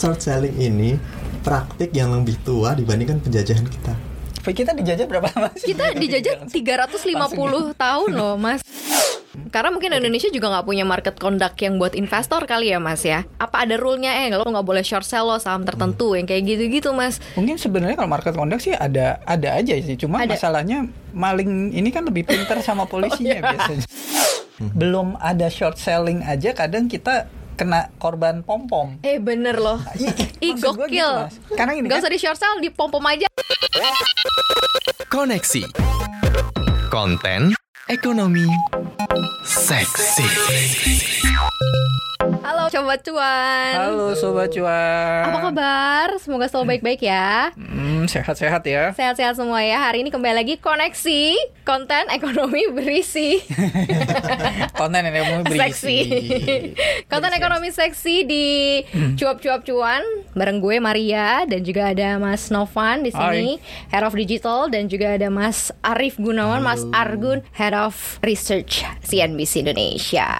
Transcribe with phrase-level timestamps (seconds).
[0.00, 0.96] short selling ini
[1.44, 3.92] praktik yang lebih tua dibandingkan penjajahan kita.
[4.40, 5.76] Kita dijajah berapa lama sih?
[5.76, 8.64] Kita dijajah 350 tahun loh mas
[9.50, 13.26] karena mungkin Indonesia juga nggak punya market conduct yang buat investor kali ya mas ya
[13.38, 16.94] apa ada rule-nya eh lo nggak boleh short sell lo saham tertentu yang kayak gitu-gitu
[16.94, 19.98] mas Mungkin sebenarnya kalau market conduct sih ada ada aja sih.
[19.98, 20.38] Cuma Ada.
[20.38, 23.86] masalahnya maling ini kan lebih pintar sama polisinya biasanya.
[24.74, 27.26] Belum ada short selling aja kadang kita
[27.60, 28.96] kena korban pom pom.
[29.04, 29.76] eh bener loh.
[30.40, 30.96] Ih Maksud gua gokil.
[30.96, 31.36] gitu, Mas.
[31.52, 33.28] Karena ini Gak kan usah di short sell di pom pom aja.
[35.06, 35.68] Koneksi.
[36.88, 37.52] Konten
[37.86, 38.48] Ekonomi
[39.44, 40.26] Seksi
[42.70, 45.26] Coba Cuan Halo sobat cuan.
[45.26, 46.08] Apa kabar?
[46.16, 48.94] Semoga selalu baik-baik ya Hmm, sehat-sehat ya.
[48.94, 53.42] Sehat-sehat semua ya Hari ini kembali lagi koneksi Konten ekonomi berisi
[54.78, 55.58] Konten yang mau berisi.
[55.60, 55.98] Seksi
[57.06, 58.46] Konten ekonomi seksi di
[58.90, 59.14] Hmm.
[59.14, 64.70] Cuap-cuap cuan Bareng gue Maria Dan juga ada Mas Novan di sini Head of Digital
[64.70, 70.30] Dan juga ada Mas Arif Gunawan Mas Argun Head of Research CNBC Indonesia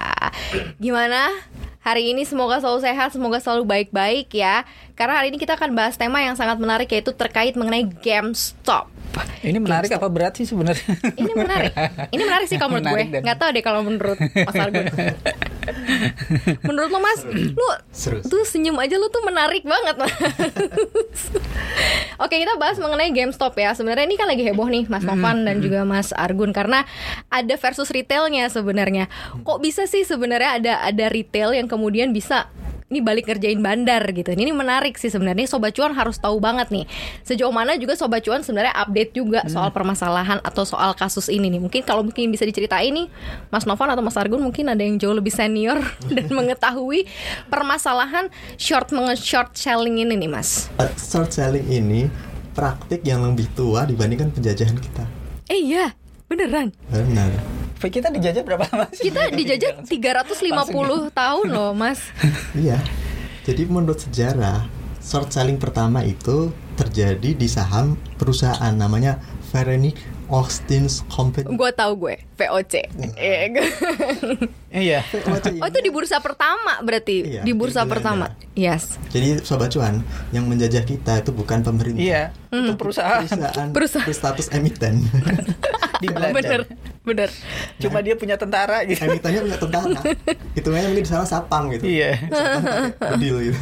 [0.78, 1.49] Gimana?
[1.80, 4.68] Hari ini semoga selalu sehat, semoga selalu baik-baik ya.
[4.92, 8.99] Karena hari ini kita akan bahas tema yang sangat menarik Yaitu terkait mengenai GameStop
[9.40, 10.84] Ini menarik apa berat sih sebenarnya?
[11.14, 11.72] ini menarik.
[12.08, 13.12] Ini menarik sih kalau menurut Menarik gue.
[13.12, 14.84] dan- Nggak tahu deh kalau menurut Mas Argun.
[16.62, 18.18] menurut lo Mas, lu Seru.
[18.22, 19.96] tuh senyum aja lu tuh menarik banget.
[19.96, 20.12] Mas.
[22.18, 23.72] Oke, kita bahas mengenai GameStop ya.
[23.72, 26.84] Sebenarnya ini kan lagi heboh nih Mas Novan dan juga Mas Argun karena
[27.28, 29.08] ada versus retailnya sebenarnya.
[29.40, 32.48] Kok bisa sih sebenarnya ada ada retail yang kemudian bisa
[32.90, 34.34] ini balik ngerjain bandar gitu.
[34.34, 35.46] Ini menarik sih sebenarnya.
[35.46, 36.84] Sobat cuan harus tahu banget nih.
[37.22, 41.62] Sejauh mana juga sobat cuan sebenarnya update juga soal permasalahan atau soal kasus ini nih.
[41.62, 43.06] Mungkin kalau mungkin bisa diceritain nih,
[43.54, 45.78] Mas Novan atau Mas Argun mungkin ada yang jauh lebih senior
[46.18, 47.06] dan mengetahui
[47.46, 48.26] permasalahan
[48.58, 48.90] short
[49.22, 50.66] short selling ini nih, Mas.
[50.74, 52.10] Uh, Short selling ini
[52.58, 55.06] praktik yang lebih tua dibandingkan penjajahan kita.
[55.46, 55.94] Eh iya,
[56.30, 56.70] beneran.
[56.86, 57.30] Benar.
[57.80, 59.10] Kita dijajah berapa lama sih?
[59.10, 61.98] Kita dijajah 350 tahun loh, Mas.
[62.54, 62.78] Iya.
[63.42, 64.70] Jadi menurut sejarah,
[65.02, 69.18] short selling pertama itu terjadi di saham perusahaan namanya
[69.50, 69.98] Veronic
[70.30, 71.50] Austin's Company.
[71.50, 72.74] Gua tahu gue, VOC.
[73.14, 73.72] Eh, gue-
[74.70, 75.02] Iya.
[75.60, 78.30] Oh itu di bursa pertama berarti Iya, di bursa pertama.
[78.54, 78.94] Yes.
[79.10, 79.98] Jadi sobat cuan,
[80.30, 81.98] yang menjajah kita itu bukan pemerintah.
[81.98, 82.22] Iya.
[82.48, 82.64] Hmm.
[82.64, 84.06] Itu perusahaan Perusahaan, Perusahaan.
[84.06, 85.02] berstatus emiten.
[86.02, 86.32] di Belanda.
[86.32, 86.60] Bener,
[87.02, 87.28] bener.
[87.76, 89.02] Cuma dia punya tentara gitu.
[89.02, 90.00] Emitennya punya tentara.
[90.56, 91.84] Hitungannya mungkin di sana sapam gitu.
[91.84, 92.16] Iya.
[92.24, 93.60] Sapam pakai bedil gitu.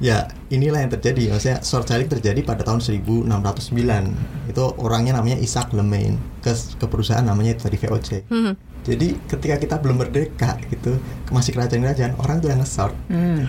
[0.00, 1.34] Ya, inilah yang terjadi.
[1.34, 4.50] Maksudnya short selling terjadi pada tahun 1609.
[4.50, 8.10] Itu orangnya namanya Isaac Lemaine ke, ke perusahaan namanya itu tadi VOC.
[8.30, 8.54] Hmm.
[8.84, 11.00] Jadi ketika kita belum merdeka gitu,
[11.32, 12.92] masih kerajaan-kerajaan, orang tuh yang nge-short.
[13.08, 13.48] Hmm.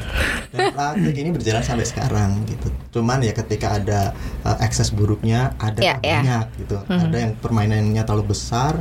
[0.56, 2.72] Dan praktik ini berjalan sampai sekarang gitu.
[2.96, 4.16] Cuman ya ketika ada
[4.48, 6.24] uh, ekses buruknya ada Ya, ya.
[6.24, 6.80] banyak gitu.
[6.88, 8.80] Ada yang permainannya terlalu besar,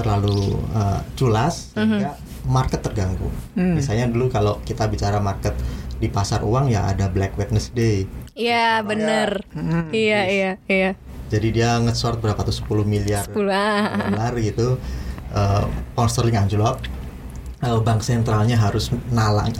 [0.00, 2.16] terlalu uh, culas sehingga
[2.48, 3.28] market terganggu.
[3.52, 3.76] Hmm.
[3.76, 5.52] Misalnya dulu kalau kita bicara market
[6.00, 8.08] di pasar uang ya ada Black Wednesday.
[8.32, 9.44] Iya, bener.
[9.52, 9.92] Hmm.
[9.92, 10.90] Iya, iya, iya.
[11.30, 14.10] Jadi dia nge-short berapa tuh 10 miliar 10 ah.
[14.10, 14.80] dolar gitu.
[15.30, 16.82] Uh, pound sterling anjlok.
[17.60, 19.52] Uh, bank sentralnya harus nalang.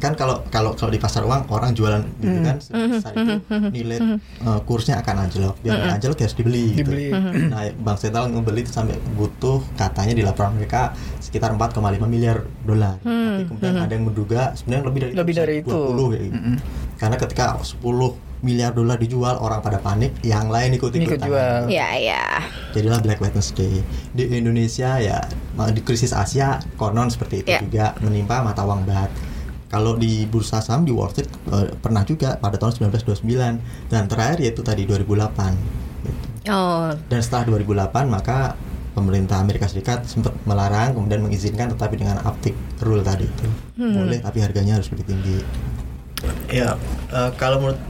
[0.00, 2.56] Kan kalau kalau kalau di pasar uang orang jualan gitu kan
[2.96, 3.36] saat itu
[3.68, 4.00] nilai
[4.40, 5.60] uh, kursnya akan anjlok.
[5.60, 6.88] Biar nggak anjlok ya harus dibeli, gitu.
[6.88, 7.12] Dibeli.
[7.52, 11.76] nah bank sentral ngebeli sampai butuh katanya di laporan mereka sekitar 4,5
[12.08, 12.96] miliar dolar.
[13.04, 15.68] Tapi kemudian ada yang menduga sebenarnya lebih dari Lebih dari itu.
[15.68, 16.38] 20 kayak gitu.
[16.96, 21.70] karena ketika 10 miliar dolar dijual orang pada panik yang lain ikut Ikut jual.
[21.70, 22.22] Iya, iya.
[22.74, 23.80] jadilah Black Wednesday
[24.10, 25.22] di Indonesia ya
[25.70, 27.60] di krisis Asia konon seperti itu Ya.
[27.60, 29.10] juga menimpa mata uang baht
[29.68, 33.24] kalau di bursa saham di Wall Street eh, pernah juga pada tahun 1929
[33.88, 35.54] dan terakhir yaitu tadi 2008
[36.02, 36.26] gitu.
[36.50, 38.58] Oh, dan setelah 2008 maka
[38.92, 43.46] pemerintah Amerika Serikat sempat melarang kemudian mengizinkan tetapi dengan uptick rule tadi itu
[43.78, 45.40] boleh tapi harganya harus lebih tinggi
[46.50, 46.78] ya
[47.10, 47.80] eh, kalau menurut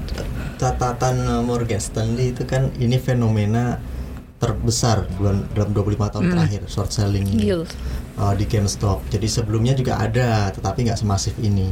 [0.57, 3.83] catatan eh, Morgan Stanley itu kan ini fenomena
[4.43, 7.63] terbesar bulan dalam 25 tahun terakhir short selling ini
[8.19, 9.07] uh, di GameStop.
[9.07, 11.71] Jadi sebelumnya juga ada, tetapi nggak semasif ini.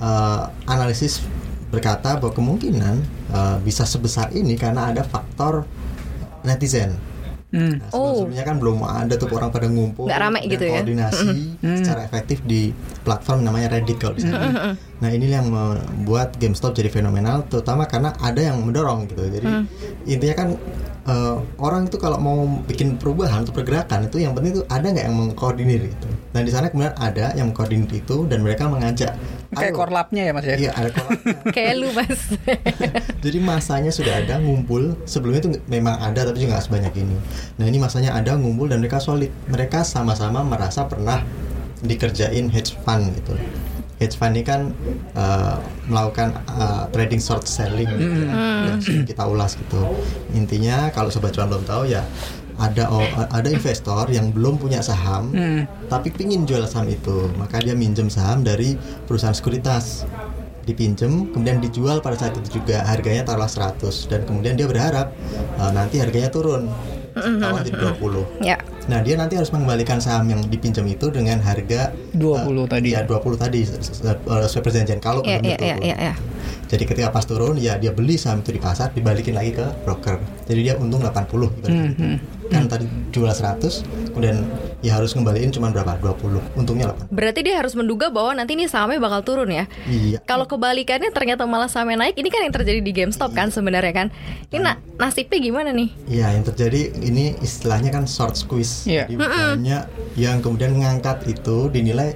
[0.00, 1.20] Uh, analisis
[1.68, 3.04] berkata bahwa kemungkinan
[3.36, 5.68] uh, bisa sebesar ini karena ada faktor
[6.40, 6.96] netizen.
[7.56, 7.80] Hmm.
[7.80, 8.20] Nah, Oh.
[8.28, 10.72] sebelumnya kan belum ada tuh orang pada ngumpul Nggak rame dan gitu ya?
[10.76, 11.28] koordinasi
[11.80, 12.68] secara efektif di
[13.00, 14.76] platform namanya Reddit kalau di sana.
[14.76, 19.24] Nah ini yang membuat GameStop jadi fenomenal, terutama karena ada yang mendorong gitu.
[19.24, 19.48] Jadi
[20.04, 20.48] intinya kan
[21.06, 22.36] eh, orang itu kalau mau
[22.66, 26.08] bikin perubahan atau pergerakan itu yang penting itu ada nggak yang mengkoordinir gitu.
[26.34, 29.16] Dan di sana kemudian ada yang mengkoordinir itu dan mereka mengajak
[29.56, 29.80] kayak Ayo.
[29.80, 31.34] korlapnya ya mas ya Iya ada korlapnya.
[31.56, 32.20] Kayak lu mas.
[33.24, 37.16] Jadi masanya sudah ada ngumpul sebelumnya itu memang ada tapi juga nggak sebanyak ini.
[37.56, 39.32] Nah ini masanya ada ngumpul dan mereka solid.
[39.48, 41.24] Mereka sama-sama merasa pernah
[41.80, 43.32] dikerjain hedge fund gitu.
[43.96, 44.76] Hedge fund ini kan
[45.16, 45.56] uh,
[45.88, 48.32] melakukan uh, trading short selling gitu ya.
[48.68, 49.80] yang sering kita ulas gitu.
[50.36, 52.04] Intinya kalau sobat cuan belum tahu ya
[52.58, 52.88] ada
[53.30, 55.28] ada investor yang belum punya saham
[55.86, 58.74] tapi pingin jual saham itu maka dia minjem saham dari
[59.04, 60.08] perusahaan sekuritas
[60.62, 65.14] dipinjem kemudian dijual pada saat itu juga harganya taruhlah 100 dan kemudian dia berharap
[65.56, 66.66] uh, nanti harganya turun
[67.14, 68.58] taruhlah jadi 20 ya.
[68.86, 72.88] nah dia nanti harus mengembalikan saham yang dipinjam itu dengan harga 20 tadi.
[72.92, 75.86] ya 20 tadi uh, sesuai perjanjian kalau Ya, ya, ya, 20.
[75.86, 76.14] ya, ya.
[76.66, 80.18] jadi ketika pas turun ya dia beli saham itu di pasar dibalikin lagi ke broker
[80.50, 82.04] jadi dia untung 80 ibarat Hmm, gitu.
[82.46, 84.46] Kan tadi jual 100 kemudian
[84.80, 88.64] ya harus ngembaliin cuma berapa 20 untungnya 8 Berarti dia harus menduga bahwa nanti ini
[88.66, 89.64] sahamnya bakal turun ya.
[89.86, 93.92] iya Kalau kebalikannya ternyata malah sahamnya naik, ini kan yang terjadi di GameStop kan sebenarnya
[93.92, 94.06] kan.
[94.48, 95.88] Ini na- nasibnya gimana nih?
[96.06, 98.84] Iya, yang terjadi ini istilahnya kan short squeeze.
[98.84, 99.08] Iya.
[99.08, 99.82] Jadi banyak
[100.16, 102.14] yang kemudian mengangkat itu dinilai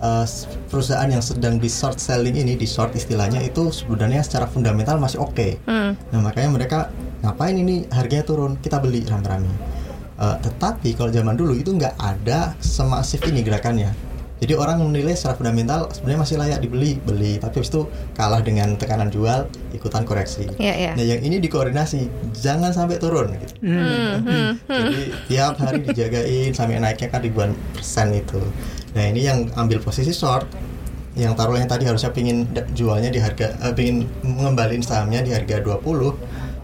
[0.00, 0.26] uh,
[0.68, 5.20] perusahaan yang sedang di short selling ini di short istilahnya itu sebenarnya secara fundamental masih
[5.20, 5.60] oke.
[5.68, 5.94] Hmm.
[6.10, 6.78] Nah makanya mereka
[7.20, 9.52] ngapain ini harganya turun kita beli rame-rame.
[10.20, 13.92] Uh, tetapi kalau zaman dulu itu nggak ada semasif ini gerakannya.
[14.40, 17.36] Jadi orang menilai secara fundamental sebenarnya masih layak dibeli, beli.
[17.36, 17.84] Tapi habis itu
[18.16, 19.44] kalah dengan tekanan jual,
[19.76, 20.48] ikutan koreksi.
[20.56, 20.92] Iya, iya.
[20.96, 22.08] Nah yang ini dikoordinasi,
[22.40, 23.36] jangan sampai turun.
[23.36, 23.68] Gitu.
[23.68, 28.40] Hmm, Jadi tiap hari dijagain sampai naiknya kan ribuan persen itu.
[28.94, 30.46] Nah ini yang ambil posisi short,
[31.14, 36.14] yang taruhnya tadi harusnya pingin jualnya di harga, eh, pingin mengembaliin sahamnya di harga 20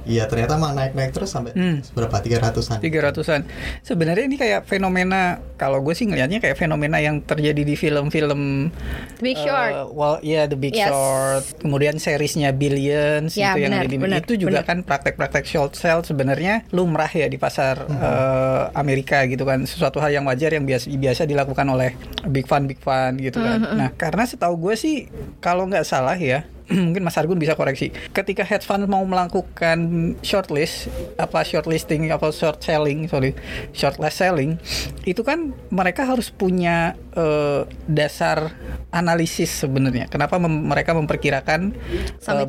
[0.07, 1.83] Iya ternyata mah naik-naik terus sampai Hmm.
[1.91, 2.79] berapa 300-an.
[2.79, 3.43] 300-an.
[3.83, 8.71] Sebenarnya ini kayak fenomena kalau gue sih ngelihatnya kayak fenomena yang terjadi di film-film
[9.19, 9.73] Big Short.
[9.73, 10.89] Uh, well, ya The Big Yes.
[10.89, 11.45] Short.
[11.59, 14.65] Kemudian seriesnya Billions Ya, itu yang benar, ada di benar, itu juga benar.
[14.65, 19.67] kan praktek-praktek short sell sebenarnya lumrah ya di pasar uh, Amerika gitu kan.
[19.67, 23.59] Sesuatu hal yang wajar yang biasa biasa dilakukan oleh big fund big fund gitu kan.
[23.69, 26.47] Nah, karena setahu gue sih kalau nggak salah ya
[26.87, 27.95] mungkin Mas Argun bisa koreksi.
[28.11, 29.79] Ketika hedge fund mau melakukan
[30.21, 33.33] shortlist, apa shortlisting, apa short selling, sorry,
[33.71, 34.59] shortlist selling,
[35.07, 38.51] itu kan mereka harus punya eh, dasar
[38.91, 40.11] analisis sebenarnya.
[40.11, 41.71] Kenapa mem- mereka memperkirakan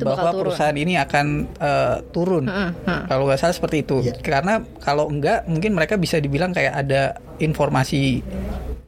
[0.02, 0.40] bakal bahwa turun.
[0.42, 1.26] perusahaan ini akan
[1.58, 2.44] eh, turun?
[3.06, 4.02] Kalau nggak salah seperti itu.
[4.02, 4.18] Iya.
[4.18, 7.02] Karena kalau enggak, mungkin mereka bisa dibilang kayak ada
[7.38, 8.22] informasi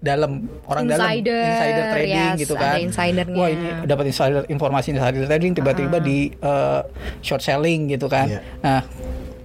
[0.01, 2.77] dalam orang dalam Insider, insider trading yes, gitu ada kan.
[2.81, 3.37] insidernya.
[3.37, 6.81] Wah ini dapat insider informasi insider trading tiba-tiba di uh,
[7.21, 8.33] short selling gitu kan.
[8.33, 8.41] Iya.
[8.65, 8.81] Nah,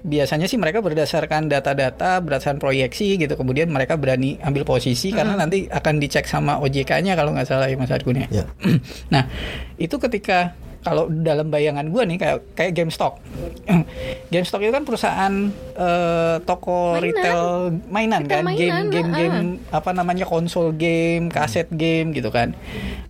[0.06, 3.36] biasanya sih mereka berdasarkan data-data, berdasarkan proyeksi gitu.
[3.36, 7.76] Kemudian mereka berani ambil posisi karena nanti akan dicek sama OJK-nya kalau nggak salah ya
[7.76, 8.28] Mas Argun ya.
[8.32, 8.46] Ya.
[9.14, 9.28] nah,
[9.76, 10.56] itu ketika
[10.86, 13.18] kalau dalam bayangan gue nih kayak kayak GameStop.
[14.32, 15.34] GameStop itu kan perusahaan
[15.74, 17.02] eh, toko Mainan.
[17.02, 17.42] retail
[17.90, 19.18] mainan Retail kan, mainan, game game ah.
[19.18, 19.38] game
[19.74, 22.54] apa namanya konsol game, kaset game gitu kan.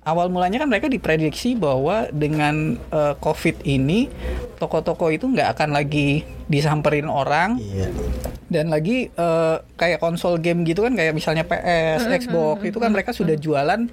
[0.08, 4.08] Awal mulanya kan mereka diprediksi bahwa dengan eh, COVID ini
[4.56, 7.90] toko-toko itu nggak akan lagi disamperin orang Iya.
[8.48, 13.12] dan lagi eh, kayak konsol game gitu kan kayak misalnya PS, Xbox itu kan mereka
[13.12, 13.92] sudah jualan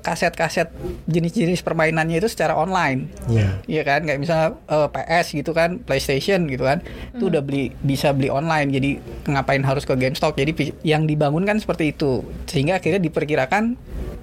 [0.00, 0.72] kaset-kaset
[1.04, 2.77] jenis-jenis permainannya itu secara online.
[3.26, 3.48] Iya.
[3.66, 6.78] Iya kan, kayak misalnya eh, PS gitu kan, PlayStation gitu kan,
[7.12, 8.70] itu udah beli bisa beli online.
[8.70, 8.90] Jadi
[9.26, 10.38] ngapain harus ke GameStop?
[10.38, 13.74] Jadi yang dibangun kan seperti itu, sehingga akhirnya diperkirakan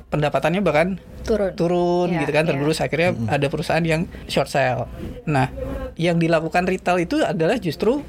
[0.07, 0.87] pendapatannya bahkan
[1.25, 1.51] Turun.
[1.57, 2.53] turun Ya, gitu kan ya.
[2.53, 4.85] tergerus akhirnya ada perusahaan yang short sell.
[5.25, 5.49] Nah,
[5.97, 8.05] yang dilakukan retail itu adalah justru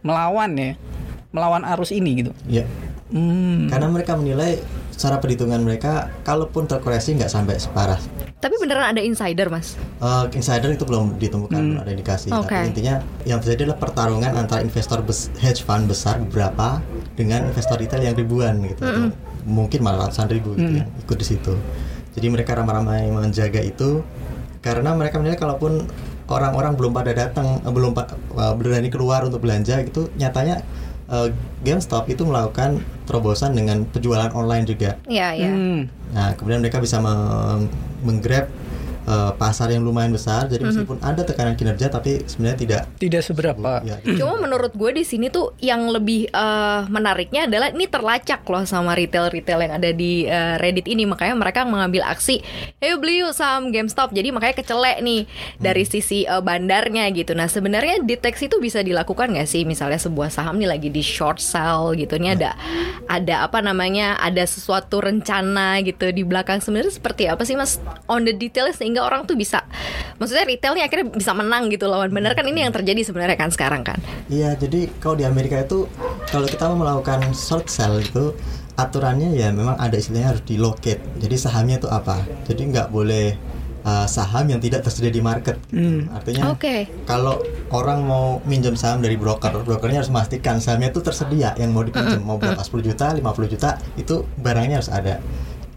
[0.00, 0.72] melawan ya,
[1.34, 2.32] melawan arus ini gitu.
[2.46, 2.64] Iya.
[3.10, 3.66] Hmm.
[3.68, 4.62] Karena mereka menilai
[4.94, 7.98] secara perhitungan mereka kalaupun terkoreksi nggak sampai separah
[8.44, 9.72] Tapi beneran ada insider, Mas.
[10.04, 11.68] Uh, insider itu belum ditemukan, Hmm.
[11.72, 12.28] belum ada indikasi.
[12.28, 12.52] Oke.
[12.52, 16.84] Tapi intinya yang terjadi adalah pertarungan antara investor bes- hedge fund besar beberapa
[17.16, 18.84] dengan investor retail yang ribuan gitu.
[18.84, 19.16] Atau
[19.48, 21.56] Mungkin malah ratusan ribu gitu yang ikut di situ.
[22.12, 24.04] Jadi mereka ramai-ramai menjaga itu
[24.60, 25.84] karena mereka menilai kalaupun
[26.28, 30.60] orang-orang belum pada datang, eh, belum eh, berani keluar untuk belanja gitu, nyatanya
[31.08, 31.28] eh,
[31.60, 34.96] GameStop itu melakukan terobosan dengan penjualan online juga.
[35.04, 35.52] Iya, iya.
[35.52, 35.80] Hmm.
[36.14, 37.66] Nah, kemudian mereka bisa meng-
[38.06, 38.46] menggrab
[39.06, 40.48] uh, pasar yang lumayan besar.
[40.48, 41.10] Jadi meskipun mm -hmm.
[41.14, 43.80] ada tekanan kinerja, tapi sebenarnya tidak tidak seberapa.
[43.84, 48.64] Ya, Cuma menurut gue di sini tuh yang lebih uh, menariknya adalah ini terlacak loh
[48.64, 52.40] sama retail-retail yang ada di uh, Reddit ini, makanya mereka mengambil aksi,
[52.80, 54.12] hey beli yuk saham GameStop.
[54.12, 55.62] Jadi makanya kecelek nih hmm.
[55.62, 57.32] dari sisi uh, bandarnya gitu.
[57.36, 59.64] Nah sebenarnya deteksi itu bisa dilakukan nggak sih?
[59.64, 62.56] Misalnya sebuah saham nih lagi di short sell gitu, ini ada
[63.08, 64.16] ada apa namanya?
[64.20, 69.10] Ada sesuatu rencana gitu di belakang sebenarnya seperti apa sih mas on the detail sehingga
[69.10, 69.66] orang tuh bisa
[70.22, 72.46] maksudnya retailnya akhirnya bisa menang gitu lawan benar kan?
[72.46, 73.98] Ini yang terjadi sebenarnya kan sekarang kan?
[74.30, 75.90] Iya jadi kalau di Amerika itu
[76.30, 78.30] kalau kita mau melakukan short sell itu
[78.78, 81.02] aturannya ya memang ada istilahnya harus di locate.
[81.18, 82.22] Jadi sahamnya itu apa?
[82.46, 83.34] Jadi nggak boleh
[83.82, 85.58] uh, saham yang tidak tersedia di market.
[85.74, 86.06] Hmm.
[86.14, 86.86] Artinya okay.
[87.02, 87.42] kalau
[87.74, 91.50] orang mau minjem saham dari broker, brokernya harus memastikan sahamnya itu tersedia.
[91.58, 92.30] Yang mau dipinjam mm -hmm.
[92.30, 92.62] mau berapa?
[92.62, 95.18] 10 juta, 50 juta itu barangnya harus ada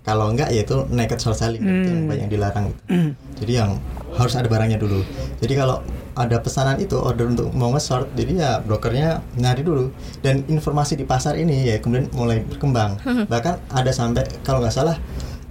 [0.07, 1.83] kalau enggak ya itu naked short selling hmm.
[1.83, 3.11] yang banyak dilarang hmm.
[3.43, 3.75] jadi yang
[4.15, 5.03] harus ada barangnya dulu
[5.43, 5.83] jadi kalau
[6.17, 9.91] ada pesanan itu order untuk mau nge-short jadi ya brokernya nyari dulu
[10.23, 13.27] dan informasi di pasar ini ya kemudian mulai berkembang hmm.
[13.27, 14.95] bahkan ada sampai kalau nggak salah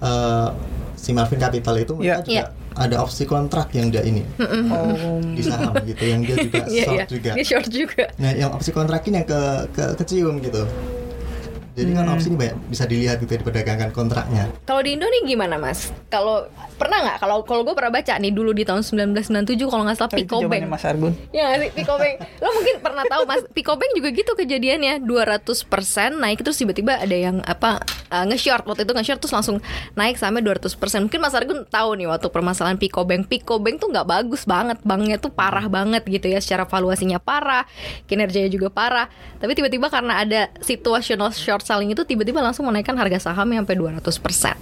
[0.00, 0.50] uh,
[0.96, 2.24] si Marvin Capital itu mereka yeah.
[2.24, 5.16] juga yeah ada opsi kontrak yang dia ini oh.
[5.32, 7.08] di saham gitu yang dia juga yeah, short yeah.
[7.08, 7.30] juga.
[7.32, 8.04] Dia short juga.
[8.20, 9.40] Nah, yang opsi kontrak ini yang ke
[9.72, 10.68] ke kecium gitu.
[11.76, 12.08] Jadi kan hmm.
[12.08, 14.48] kan opsi ini banyak bisa dilihat gitu ya, diperdagangkan kontraknya.
[14.64, 15.92] Kalau di Indo nih gimana mas?
[16.08, 16.48] Kalau
[16.80, 17.16] pernah nggak?
[17.20, 20.72] Kalau kalau gue pernah baca nih dulu di tahun 1997 kalau nggak salah Pico Bank.
[20.72, 21.12] Mas Argun.
[21.36, 22.16] Ya sih Pico Bank.
[22.40, 25.68] Lo mungkin pernah tahu mas Pico Bank juga gitu kejadiannya 200%
[26.16, 29.60] naik terus tiba-tiba ada yang apa uh, nge-short waktu itu nge-short terus langsung
[29.92, 30.80] naik sampai 200%.
[30.80, 33.28] Mungkin Mas Argun tahu nih waktu permasalahan Pico Bank.
[33.28, 37.68] Pico Bank tuh nggak bagus banget, banknya tuh parah banget gitu ya secara valuasinya parah,
[38.08, 39.12] kinerjanya juga parah.
[39.36, 44.22] Tapi tiba-tiba karena ada situational short selling itu tiba-tiba langsung menaikkan harga sahamnya sampai 200
[44.22, 44.56] persen.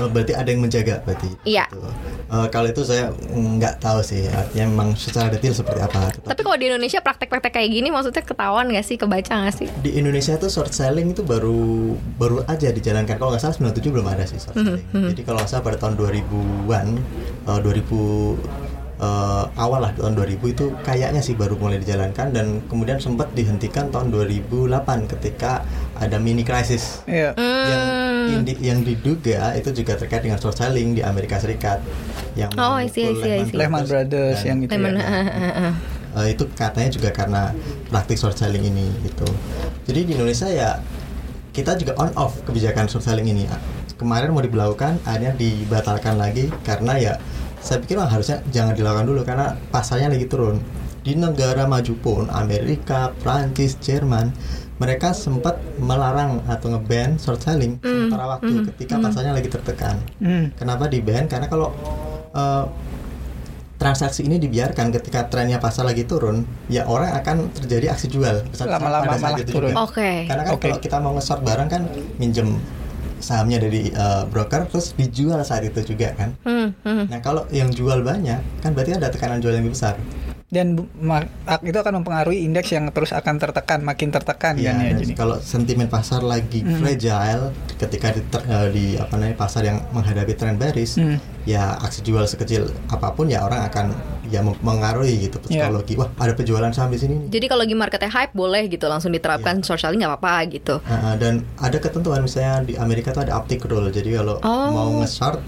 [0.00, 1.28] Oh, berarti ada yang menjaga berarti.
[1.44, 1.68] Iya.
[1.68, 1.88] Gitu.
[2.30, 6.08] Uh, kalau itu saya nggak tahu sih, artinya memang secara detail seperti apa.
[6.14, 9.68] Tetapi, Tapi kalau di Indonesia praktek-praktek kayak gini, maksudnya ketahuan nggak sih, kebaca nggak sih?
[9.84, 13.20] Di Indonesia tuh short selling itu baru baru aja dijalankan.
[13.20, 14.84] Kalau nggak salah 97 belum ada sih short mhm, selling.
[14.88, 15.10] Mm -hmm.
[15.12, 16.86] Jadi kalau nggak salah pada tahun 2000-an,
[17.44, 18.69] uh, 2000
[19.00, 23.88] uh, awal lah tahun 2000 itu kayaknya sih baru mulai dijalankan dan kemudian sempat dihentikan
[23.88, 24.70] tahun 2008
[25.16, 25.64] ketika
[25.96, 27.32] ada mini krisis yeah.
[27.36, 28.34] yang hmm.
[28.44, 31.80] indi, yang diduga itu juga terkait dengan short selling di Amerika Serikat
[32.36, 33.56] yang oh, I see, I see, I see.
[33.56, 35.72] Lehman Brothers yang itu Lehman, ya.
[36.14, 37.42] uh, itu katanya juga karena
[37.88, 39.26] praktik short selling ini gitu
[39.88, 40.78] jadi di Indonesia ya
[41.50, 43.48] kita juga on off kebijakan short selling ini
[43.98, 47.14] kemarin mau diberlakukan akhirnya dibatalkan lagi karena ya
[47.60, 50.60] saya pikir harusnya jangan dilakukan dulu karena pasarnya lagi turun
[51.00, 54.32] di negara maju pun Amerika, Prancis, Jerman
[54.80, 57.84] mereka sempat melarang atau ngeban short selling mm.
[57.84, 58.64] sementara waktu mm.
[58.72, 59.02] ketika mm.
[59.04, 59.96] pasarnya lagi tertekan.
[60.24, 60.56] Mm.
[60.56, 61.28] Kenapa di ban?
[61.28, 61.68] Karena kalau
[62.32, 62.64] uh,
[63.76, 68.40] transaksi ini dibiarkan ketika trennya pasar lagi turun, ya orang akan terjadi aksi jual.
[68.56, 69.76] Lama-lama malah turun.
[69.76, 70.00] Oke.
[70.00, 70.16] Okay.
[70.24, 70.64] Karena kan okay.
[70.72, 71.82] kalau kita mau nge-short barang kan
[72.16, 72.56] minjem
[73.20, 76.34] sahamnya dari uh, broker terus dijual saat itu juga kan.
[76.42, 77.04] Hmm, hmm.
[77.12, 79.94] Nah kalau yang jual banyak kan berarti ada tekanan jual yang lebih besar
[80.50, 80.74] dan
[81.62, 85.38] itu akan mempengaruhi indeks yang terus akan tertekan makin tertekan ya, kan ya jadi kalau
[85.38, 86.82] sentimen pasar lagi hmm.
[86.82, 91.46] fragile ketika di, uh, di apa namanya pasar yang menghadapi tren bearish hmm.
[91.46, 93.94] ya aksi jual sekecil apa pun ya orang akan
[94.26, 95.70] ya mengaruhi gitu ya.
[95.70, 96.02] psikologi yeah.
[96.02, 99.62] wah ada penjualan saham di sini jadi kalau lagi marketnya hype boleh gitu langsung diterapkan
[99.62, 99.78] yeah.
[99.78, 103.86] selling nggak apa-apa gitu uh, dan ada ketentuan misalnya di Amerika tuh ada optic rule
[103.94, 104.68] jadi kalau oh.
[104.74, 105.38] mau nge-short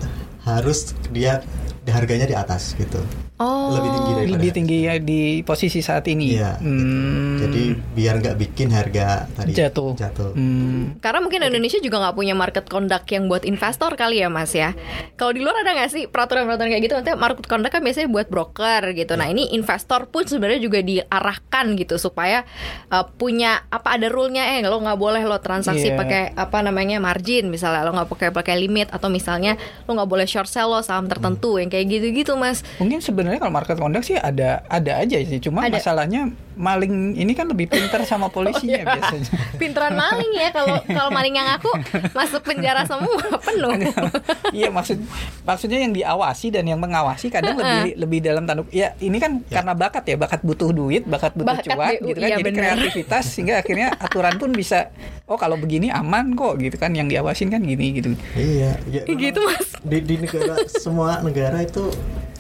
[0.47, 1.43] harus dia
[1.91, 3.03] harganya di atas gitu
[3.43, 6.39] Oh, lebih tinggi daripada lebih tinggi ya di posisi saat ini.
[6.39, 6.63] Iya.
[6.63, 7.43] Hmm.
[7.43, 9.99] Jadi biar nggak bikin harga tadi jatuh.
[9.99, 10.31] Jatuh.
[10.39, 11.03] Hmm.
[11.03, 14.79] Karena mungkin Indonesia juga nggak punya market conduct yang buat investor kali ya Mas ya.
[15.19, 16.95] Kalau di luar ada nggak sih peraturan-peraturan kayak gitu?
[16.95, 19.13] Nanti market conduct kan biasanya buat broker gitu.
[19.19, 19.35] Nah iya.
[19.35, 22.47] ini investor pun sebenarnya juga diarahkan gitu supaya
[22.93, 25.99] uh, punya apa ada rule-nya eh lo nggak boleh lo transaksi yeah.
[25.99, 29.57] pakai apa namanya margin misalnya lo nggak pakai pakai limit atau misalnya
[29.89, 31.61] lo nggak boleh short sell lo saham tertentu hmm.
[31.65, 32.61] yang kayak gitu-gitu Mas.
[32.77, 35.41] Mungkin sebenarnya sebenarnya kalau market conduct sih ada ada aja sih.
[35.41, 35.81] Cuma ada.
[35.81, 38.93] masalahnya maling ini kan lebih pintar sama polisinya oh, iya.
[39.01, 39.31] biasanya.
[39.61, 41.73] Pinteran maling ya kalau kalau maling yang aku
[42.13, 43.17] masuk penjara semua
[43.49, 43.73] penuh.
[44.53, 45.01] Iya maksud
[45.49, 49.65] maksudnya yang diawasi dan yang mengawasi kadang lebih lebih dalam tanduk ya ini kan ya.
[49.65, 52.29] karena bakat ya bakat butuh duit bakat butuh bakat cuan gitu kan.
[52.29, 52.61] iya, jadi bener.
[52.61, 54.93] kreativitas sehingga akhirnya aturan pun bisa
[55.25, 58.13] oh kalau begini aman kok gitu kan yang diawasin kan gini gitu.
[58.37, 59.73] Iya ya, gitu mas.
[59.81, 61.89] Di, di negara semua negara itu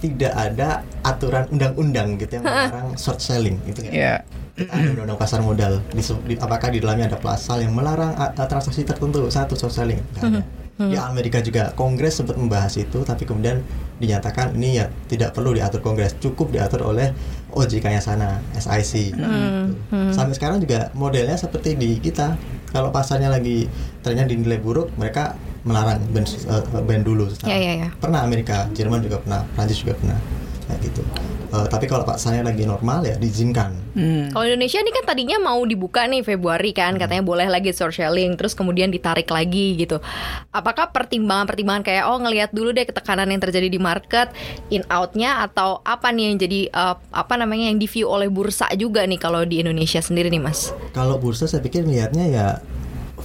[0.02, 3.92] tidak ada aturan undang-undang gitu yang melarang short selling gitu kan.
[3.94, 4.18] Yeah.
[4.58, 5.78] Ada undang-undang pasar modal.
[5.94, 9.70] Di, di, apakah di dalamnya ada pasal yang melarang a, a, transaksi tertentu satu short
[9.70, 10.02] selling?
[10.82, 13.62] Di Amerika juga Kongres sempat membahas itu, tapi kemudian
[14.02, 17.14] dinyatakan ini ya tidak perlu diatur Kongres, cukup diatur oleh
[17.54, 19.14] OJK-nya sana, SIC.
[19.14, 20.10] Hmm, hmm.
[20.10, 22.34] Sampai sekarang juga modelnya seperti di kita.
[22.74, 23.70] Kalau pasarnya lagi
[24.02, 27.30] trennya dinilai buruk, mereka melarang band, uh, band dulu.
[27.46, 27.88] Ya, ya, ya.
[27.98, 30.18] Pernah Amerika, Jerman juga pernah, Prancis juga pernah,
[30.66, 31.02] kayak gitu.
[31.52, 33.76] Uh, tapi kalau pasarnya lagi normal ya diizinkan.
[33.92, 34.32] Hmm.
[34.32, 38.40] Kalau Indonesia ini kan tadinya mau dibuka nih Februari kan, katanya boleh lagi short selling,
[38.40, 40.00] terus kemudian ditarik lagi gitu.
[40.48, 44.32] Apakah pertimbangan-pertimbangan kayak oh ngelihat dulu deh ketekanan yang terjadi di market,
[44.72, 48.72] in outnya atau apa nih yang jadi uh, apa namanya yang di view oleh bursa
[48.72, 50.72] juga nih kalau di Indonesia sendiri nih mas?
[50.96, 52.46] Kalau bursa saya pikir lihatnya ya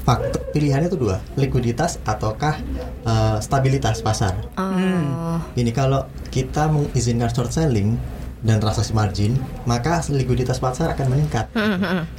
[0.07, 2.55] faktor pilihannya itu dua likuiditas ataukah
[3.03, 4.39] uh, stabilitas pasar.
[4.55, 5.43] Oh.
[5.59, 7.99] Ini kalau kita mengizinkan short selling
[8.39, 9.35] dan transaksi margin,
[9.67, 11.51] maka likuiditas pasar akan meningkat.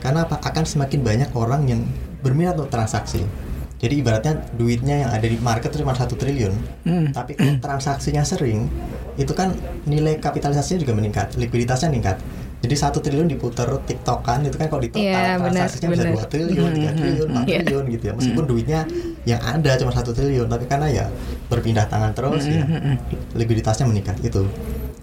[0.04, 0.37] Karena apa?
[0.45, 1.80] Akan semakin banyak orang yang
[2.21, 3.25] berminat untuk transaksi.
[3.78, 6.50] Jadi ibaratnya duitnya yang ada di market cuma satu triliun,
[6.83, 7.14] hmm.
[7.14, 8.66] tapi kalau transaksinya sering,
[9.14, 9.54] itu kan
[9.87, 12.18] nilai kapitalisasinya juga meningkat, likuiditasnya meningkat.
[12.59, 16.25] Jadi satu triliun diputar tiktokan itu kan kalau di total yeah, transaksinya bener, bisa dua
[16.27, 17.62] triliun, tiga hmm, triliun, empat yeah.
[17.62, 18.12] triliun gitu ya.
[18.19, 18.50] Meskipun hmm.
[18.50, 18.81] duitnya
[19.23, 21.07] yang ada cuma satu triliun, tapi karena ya
[21.47, 22.67] berpindah tangan terus ya,
[23.38, 24.43] likuiditasnya meningkat itu.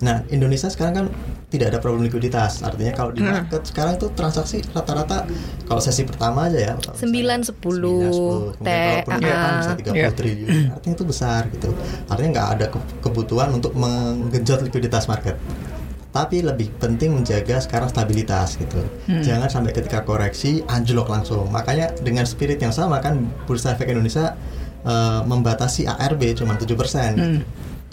[0.04, 1.06] Nah, Indonesia sekarang kan
[1.48, 2.60] tidak ada problem likuiditas.
[2.68, 3.70] Artinya kalau di market hmm.
[3.72, 5.24] sekarang itu transaksi rata-rata
[5.64, 8.70] kalau sesi pertama aja ya 9 10 10 T
[9.08, 9.20] kan
[9.64, 10.12] bisa 30 yeah.
[10.12, 10.76] triliun.
[10.76, 11.72] Artinya itu besar gitu.
[12.12, 12.66] Artinya nggak ada
[13.00, 15.40] kebutuhan untuk menggenjot likuiditas market.
[16.16, 18.80] Tapi lebih penting menjaga sekarang stabilitas gitu.
[19.12, 19.20] Hmm.
[19.20, 21.52] Jangan sampai ketika koreksi anjlok langsung.
[21.52, 24.40] Makanya dengan spirit yang sama kan Bursa Efek Indonesia
[24.88, 26.72] uh, membatasi ARB cuma 7%.
[27.20, 27.44] Hmm.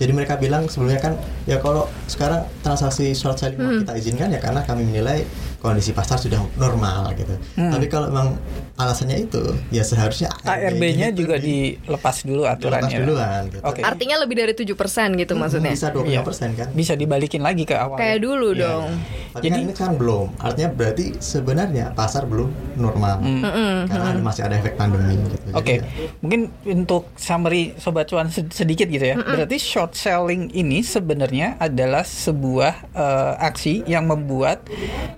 [0.00, 3.80] Jadi mereka bilang sebelumnya kan ya kalau sekarang transaksi short selling hmm.
[3.84, 5.22] kita izinkan ya karena kami menilai
[5.62, 7.38] kondisi pasar sudah normal gitu.
[7.54, 7.70] Hmm.
[7.70, 8.34] Tapi kalau memang
[8.74, 12.90] alasannya itu ya seharusnya ARB-nya juga dilepas dulu aturannya.
[12.90, 13.62] Dilepas duluan gitu.
[13.62, 13.82] Okay.
[13.86, 15.70] Artinya lebih dari tujuh persen gitu hmm, maksudnya.
[15.70, 16.20] Bisa 25% iya.
[16.22, 16.68] kan.
[16.74, 17.94] Bisa dibalikin lagi ke awal.
[17.94, 18.62] Kayak dulu ya.
[18.66, 18.90] dong.
[19.32, 20.26] Tapi Jadi kan ini kan belum.
[20.42, 23.16] Artinya berarti sebenarnya pasar belum normal.
[23.22, 23.42] Hmm
[23.86, 24.22] karena hmm.
[24.22, 25.36] masih ada efek pandemi gitu.
[25.52, 25.62] Oke.
[25.62, 25.76] Okay.
[25.82, 26.08] Ya.
[26.22, 26.40] Mungkin
[26.82, 29.16] untuk summary sobat cuan sedikit gitu ya.
[29.18, 29.26] Hmm.
[29.26, 34.62] Berarti short selling ini sebenarnya adalah sebuah uh, aksi yang membuat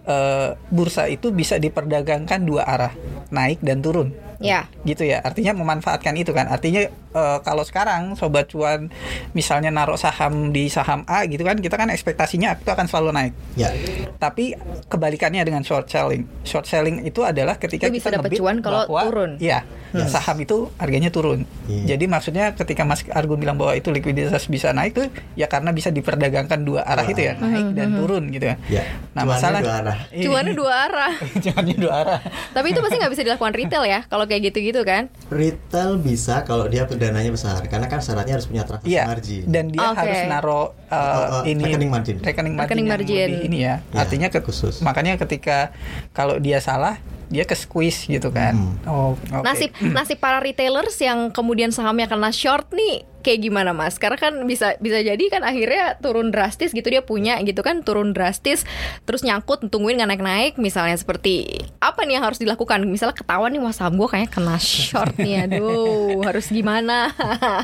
[0.08, 2.96] uh, bursa itu bisa diperdagangkan dua arah,
[3.28, 4.16] naik dan turun.
[4.42, 4.68] Ya.
[4.84, 5.24] Gitu ya.
[5.24, 6.50] Artinya memanfaatkan itu kan.
[6.50, 8.92] Artinya uh, kalau sekarang sobat cuan
[9.32, 13.32] misalnya naruh saham di saham A gitu kan, kita kan ekspektasinya itu akan selalu naik.
[13.56, 13.72] Ya.
[14.20, 14.58] Tapi
[14.90, 16.28] kebalikannya dengan short selling.
[16.44, 19.30] Short selling itu adalah ketika itu bisa kita dapat cuan kalau bahwa, turun.
[19.40, 19.64] Iya.
[19.94, 20.10] Yes.
[20.10, 21.46] Saham itu harganya turun.
[21.70, 21.94] Yeah.
[21.94, 25.90] Jadi maksudnya ketika Mas Argun bilang bahwa itu likuiditas bisa naik tuh ya karena bisa
[25.90, 27.98] diperdagangkan dua arah itu ya, naik dan hmm, hmm, hmm.
[27.98, 28.56] turun gitu ya.
[28.70, 28.86] Yeah.
[29.18, 29.98] Nah, Cuannya masalah dua arah.
[30.24, 31.12] Cuannya dua arah.
[31.44, 32.20] Cuannya dua arah.
[32.54, 35.10] Tapi itu pasti nggak bisa dilakukan retail ya kalau kayak gitu-gitu kan?
[35.28, 39.06] Retail bisa kalau dia dananya besar karena kan syaratnya harus punya transaksi yeah.
[39.10, 39.42] margin.
[39.50, 39.98] Dan dia okay.
[39.98, 42.16] harus naruh uh, uh, ini rekening margin.
[42.22, 42.70] Rekening margin.
[42.70, 43.28] Rekening margin.
[43.42, 43.74] ini ya.
[43.90, 44.78] ya Artinya ke, khusus.
[44.86, 45.74] Makanya ketika
[46.14, 48.54] kalau dia salah dia ke squeeze gitu kan.
[48.54, 48.74] Hmm.
[48.86, 49.42] Oh, okay.
[49.42, 53.96] Nasib nasib para retailers yang kemudian sahamnya kena short nih kayak gimana mas?
[53.96, 58.12] Karena kan bisa bisa jadi kan akhirnya turun drastis gitu dia punya gitu kan turun
[58.12, 58.68] drastis
[59.08, 62.84] terus nyangkut tungguin nggak naik naik misalnya seperti apa nih yang harus dilakukan?
[62.84, 67.08] Misalnya ketahuan nih mas saham gue kayaknya kena short nih aduh harus gimana?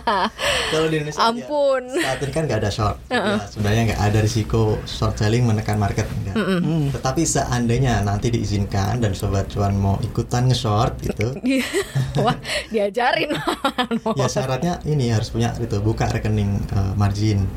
[0.73, 2.97] Kalau di Indonesia ampun ya, saat ini kan nggak ada short.
[3.11, 3.37] Uh -uh.
[3.37, 6.35] Ya, sebenarnya nggak ada risiko short selling menekan market enggak.
[6.39, 6.83] Mm -mm.
[6.97, 11.35] Tetapi seandainya nanti diizinkan dan sobat cuan mau ikutan nge-short gitu.
[12.25, 12.37] Wah,
[12.71, 13.35] diajarin.
[14.21, 17.49] ya syaratnya ini harus punya itu buka rekening uh, margin.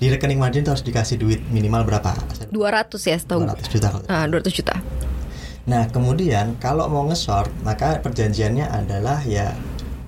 [0.00, 2.16] Di rekening margin itu harus dikasih duit minimal berapa?
[2.48, 4.74] 200 ya setahu 200 juta ah, 200 juta.
[5.68, 9.52] Nah kemudian kalau mau nge-short maka perjanjiannya adalah ya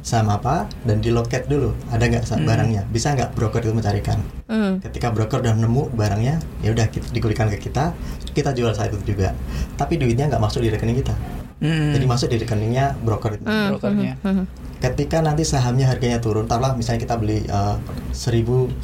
[0.05, 1.73] sama apa dan di loket dulu.
[1.93, 2.45] Ada nggak hmm.
[2.45, 2.83] barangnya?
[2.89, 4.21] Bisa nggak broker itu mencarikan?
[4.45, 4.77] Hmm.
[4.77, 6.85] ketika broker udah nemu barangnya ya udah
[7.17, 7.97] dikulikan ke kita
[8.37, 9.33] kita jual saat itu juga.
[9.77, 11.17] Tapi duitnya nggak masuk di rekening kita
[11.61, 11.93] hmm.
[11.95, 13.69] jadi masuk di rekeningnya broker itu hmm.
[13.77, 14.33] brokernya hmm.
[14.33, 14.47] hmm
[14.85, 17.81] ketika nanti sahamnya harganya turun taruhlah misalnya kita beli uh,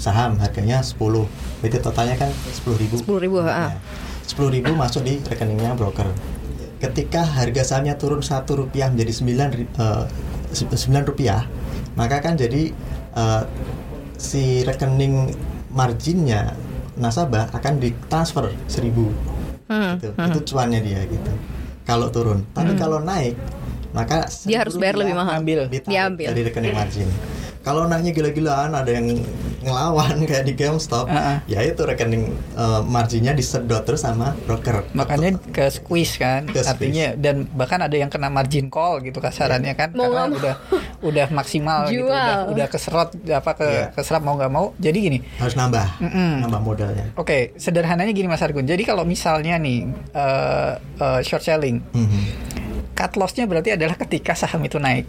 [0.00, 0.96] saham harganya 10
[1.60, 3.76] berarti totalnya kan 10 ribu 10 ribu ya.
[4.24, 6.08] 10 ribu masuk di rekeningnya broker
[6.80, 10.08] ketika harga sahamnya turun satu rupiah menjadi 9 uh,
[10.56, 11.44] 9 rupiah
[12.00, 12.72] maka kan jadi
[13.12, 13.44] uh,
[14.16, 15.36] si rekening
[15.68, 16.56] marginnya
[16.96, 18.88] nasabah akan ditransfer 1000
[19.68, 20.08] hmm, gitu.
[20.16, 20.28] hmm.
[20.32, 21.32] itu cuannya dia gitu
[21.90, 22.80] kalau turun tapi hmm.
[22.80, 23.34] kalau naik
[23.90, 27.10] maka dia harus bayar lebih mahal ambil diambil dari rekening margin
[27.60, 29.20] kalau naiknya gila-gilaan ada yang
[29.60, 31.36] ngelawan kayak di GameStop, uh -uh.
[31.44, 34.88] ya itu rekening uh, marginnya disedot terus sama broker.
[34.96, 37.20] Makanya ke squeeze kan, ke artinya squeeze.
[37.20, 39.80] dan bahkan ada yang kena margin call gitu kasarannya yeah.
[39.80, 40.54] kan, mau karena udah
[41.00, 43.88] udah maksimal gitu, udah, udah keserot apa ke yeah.
[43.96, 44.76] keserap mau nggak mau.
[44.76, 45.18] Jadi gini.
[45.40, 46.32] Harus nambah, mm -mm.
[46.44, 47.06] nambah modalnya.
[47.16, 48.68] Oke, okay, sederhananya gini Mas Argun.
[48.68, 52.22] Jadi kalau misalnya nih uh, uh, short selling, mm -hmm.
[52.92, 55.08] cut lossnya berarti adalah ketika saham itu naik.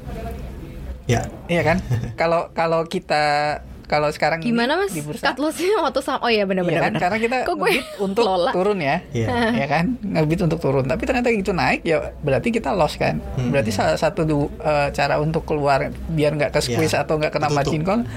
[1.09, 1.27] Ya.
[1.51, 1.77] Iya kan?
[2.19, 3.59] Kalau kalau kita
[3.91, 6.93] kalau sekarang gimana mas di bursa cut lossnya waktu sama oh iya benar-benar iya kan?
[6.95, 8.55] karena kita Kok gue untuk lola?
[8.55, 9.51] turun ya yeah.
[9.51, 13.51] ya kan ngebit untuk turun tapi ternyata itu naik ya berarti kita loss kan hmm.
[13.51, 17.03] berarti salah satu uh, cara untuk keluar biar nggak ke squeeze yeah.
[17.03, 18.07] atau nggak kena margin call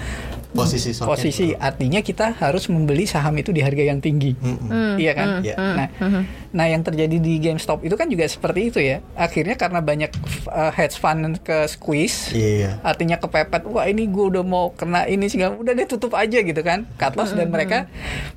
[0.54, 1.58] posisi posisi itu.
[1.58, 4.92] artinya kita harus membeli saham itu di harga yang tinggi mm -hmm.
[5.02, 5.74] iya kan mm -hmm.
[5.74, 6.22] nah mm -hmm.
[6.54, 10.14] nah yang terjadi di GameStop itu kan juga seperti itu ya akhirnya karena banyak
[10.48, 12.78] uh, hedge fund ke squeeze yeah.
[12.86, 16.62] artinya kepepet wah ini gue udah mau kena ini sih udah deh tutup aja gitu
[16.62, 17.38] kan cut loss mm -hmm.
[17.42, 17.78] dan mereka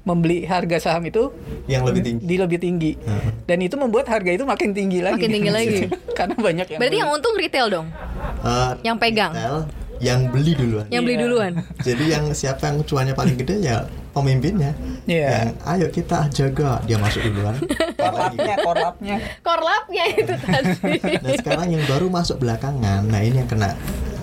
[0.02, 1.30] membeli harga saham itu
[1.70, 3.32] yang lebih tinggi di lebih tinggi mm -hmm.
[3.46, 5.80] dan itu membuat harga itu makin tinggi lagi makin tinggi lagi
[6.18, 7.04] karena banyak yang berarti beli.
[7.06, 7.88] yang untung retail dong
[8.42, 10.86] uh, yang pegang retail yang beli duluan.
[10.90, 11.24] Yang beli iya.
[11.26, 11.52] duluan.
[11.88, 14.72] Jadi yang siapa yang cuannya paling gede ya pemimpinnya.
[15.10, 15.30] Yeah.
[15.30, 17.56] Yang ayo kita jaga dia masuk duluan.
[18.02, 19.18] korlapnya, korlapnya.
[19.42, 20.76] Korlapnya itu tadi.
[21.28, 23.74] Nah sekarang yang baru masuk belakangan, nah ini yang kena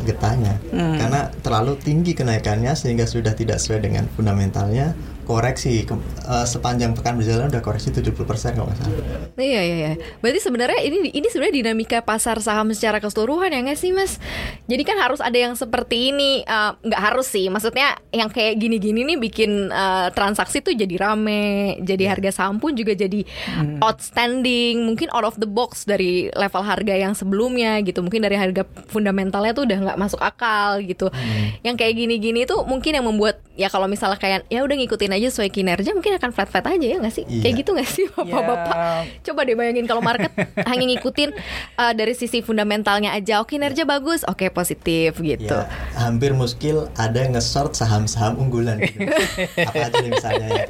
[0.05, 1.01] getahnya hmm.
[1.01, 4.93] karena terlalu tinggi kenaikannya sehingga sudah tidak sesuai dengan fundamentalnya
[5.25, 5.97] koreksi ke,
[6.29, 8.13] uh, sepanjang pekan berjalan udah koreksi 70%
[8.55, 8.97] kalau nggak salah.
[9.35, 9.93] Iya iya iya.
[10.21, 14.21] Berarti sebenarnya ini ini sebenarnya dinamika pasar saham secara keseluruhan ya nggak sih Mas?
[14.69, 17.49] Jadi kan harus ada yang seperti ini uh, nggak harus sih.
[17.49, 22.77] Maksudnya yang kayak gini-gini nih bikin uh, transaksi tuh jadi rame, jadi harga saham pun
[22.77, 23.81] juga jadi hmm.
[23.81, 28.05] outstanding, mungkin out of the box dari level harga yang sebelumnya gitu.
[28.05, 31.09] Mungkin dari harga fundamentalnya tuh udah nggak masuk akal gitu.
[31.09, 31.57] Hmm.
[31.65, 35.29] Yang kayak gini-gini tuh mungkin yang membuat ya kalau misalnya kayak ya udah ngikutin aja
[35.31, 37.25] sesuai kinerja mungkin akan flat flat aja ya nggak sih?
[37.25, 37.43] Iya.
[37.47, 38.77] Kayak gitu nggak sih bapak-bapak?
[38.77, 39.03] Yeah.
[39.31, 40.33] Coba deh bayangin kalau market
[40.71, 41.31] hanya ngikutin
[41.79, 43.41] uh, dari sisi fundamentalnya aja.
[43.41, 45.55] Oh kinerja bagus, oke okay, positif gitu.
[45.55, 45.71] Yeah.
[45.95, 48.83] Hampir muskil ada yang nge-short saham-saham unggulan.
[48.83, 49.07] Gitu.
[49.71, 50.65] Apa aja nih misalnya ya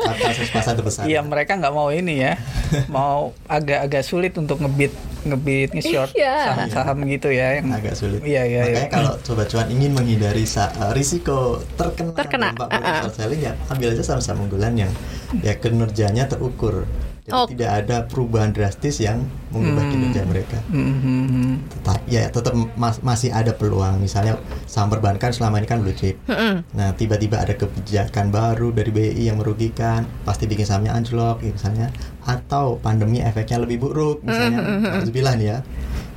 [0.52, 1.04] pasar terbesar.
[1.08, 2.36] Iya mereka nggak mau ini ya,
[2.92, 4.92] mau agak-agak sulit untuk ngebit
[5.24, 6.52] ngebit nge-short yeah.
[6.52, 8.20] saham-saham gitu ya yang agak sulit.
[8.20, 8.60] Iya iya.
[8.64, 8.92] Makanya iya.
[8.92, 12.48] kalau coba cuan ingin menghindari uh, risiko terkena, terkena.
[12.52, 12.98] dampak uh -uh.
[13.04, 14.92] short selling ya ambil aja saham-saham unggulan yang
[15.40, 16.84] ya kinerjanya terukur
[17.24, 17.48] jadi oh.
[17.48, 19.92] tidak ada perubahan drastis yang mengubah hmm.
[19.96, 20.58] kinerja mereka.
[20.68, 21.56] Hmm.
[21.72, 23.96] Tetap ya tetap mas, masih ada peluang.
[23.96, 24.36] Misalnya
[24.68, 26.20] saham perbankan selama ini kan blue chip.
[26.28, 26.60] Hmm.
[26.76, 31.88] Nah tiba-tiba ada kebijakan baru dari BI yang merugikan, pasti bikin sahamnya anjlok ya, misalnya.
[32.28, 34.60] Atau pandemi efeknya lebih buruk misalnya.
[34.60, 34.84] Hmm.
[35.00, 35.64] Harus bilang ya.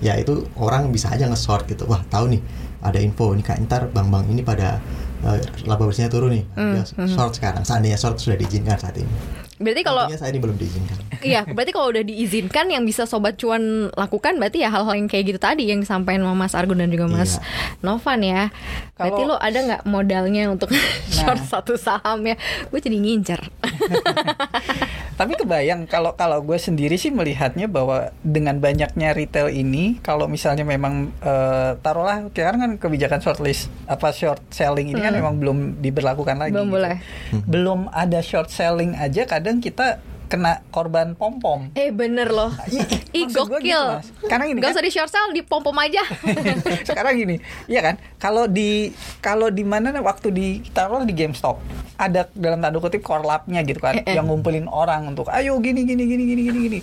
[0.04, 1.88] Ya itu orang bisa aja nge-short gitu.
[1.88, 2.44] Wah tahu nih
[2.84, 4.84] ada info ini kayak ntar bank-bank ini pada
[5.24, 6.44] uh, laba bersihnya turun nih.
[6.52, 6.84] Mm, ya,
[7.16, 7.64] short sekarang.
[7.64, 9.47] Seandainya short sudah diizinkan saat ini.
[9.58, 10.98] Berarti kalau saya ini belum diizinkan.
[11.22, 15.34] Iya, berarti kalau udah diizinkan yang bisa sobat cuan lakukan berarti ya hal-hal yang kayak
[15.34, 17.44] gitu tadi yang disampaikan sama Mas Argun dan juga Mas iya.
[17.82, 18.42] Novan ya.
[18.98, 20.82] Berarti lo ada nggak modalnya untuk nah.
[21.10, 22.36] short satu saham ya?
[22.70, 23.42] Gue jadi ngincer.
[25.18, 30.62] Tapi kebayang kalau kalau gue sendiri sih melihatnya bahwa dengan banyaknya retail ini, kalau misalnya
[30.62, 35.18] memang uh, taruhlah sekarang kan kebijakan short list apa short selling ini kan hmm.
[35.18, 36.54] kan memang belum diberlakukan lagi.
[36.54, 36.76] Belum gitu.
[36.78, 36.96] boleh.
[37.50, 41.72] Belum ada short selling aja kadang kita kena korban pom pom.
[41.74, 42.52] Eh bener loh.
[43.16, 43.64] Ih gokil.
[43.64, 46.04] Gitu, Karena ini Gak kan, usah di short sale, di pom pom aja.
[46.88, 47.36] sekarang gini,
[47.72, 47.96] iya kan?
[48.20, 48.92] Kalau di
[49.24, 51.58] kalau di mana waktu di taruh di GameStop
[51.98, 54.16] ada dalam tanda kutip korlapnya gitu kan, eh, eh.
[54.20, 56.80] yang ngumpulin orang untuk ayo gini gini gini gini gini gini.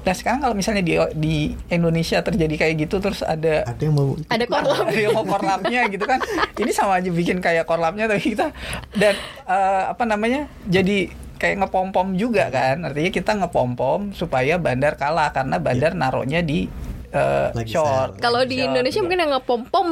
[0.00, 1.34] Nah sekarang kalau misalnya di di
[1.70, 5.80] Indonesia terjadi kayak gitu terus ada ada yang mau ada korlap ada yang mau korlapnya
[5.92, 6.18] gitu kan,
[6.58, 8.50] ini sama aja bikin kayak korlapnya tapi kita
[8.98, 9.14] dan
[9.46, 12.84] uh, apa namanya jadi kayak ngepom-pom juga kan.
[12.84, 16.00] Artinya kita ngepom-pom supaya bandar kalah karena bandar yeah.
[16.04, 16.68] naruhnya di
[17.16, 18.20] uh, short.
[18.20, 19.04] Kalau di Indonesia juga.
[19.08, 19.86] mungkin yang ngepom-pom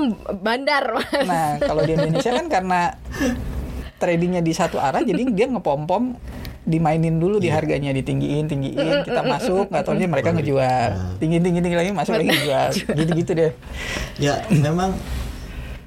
[0.44, 0.84] bandar.
[1.24, 2.80] Nah, kalau di Indonesia kan karena
[3.98, 6.14] tradingnya di satu arah jadi dia ngepom-pom
[6.68, 7.58] dimainin dulu di iya.
[7.58, 11.16] harganya ditinggiin tinggiin kita masuk nggak tahu mereka ngejual nah.
[11.16, 13.52] tinggi tinggi tinggi lagi masuk lagi jual gitu gitu deh
[14.20, 14.92] ya memang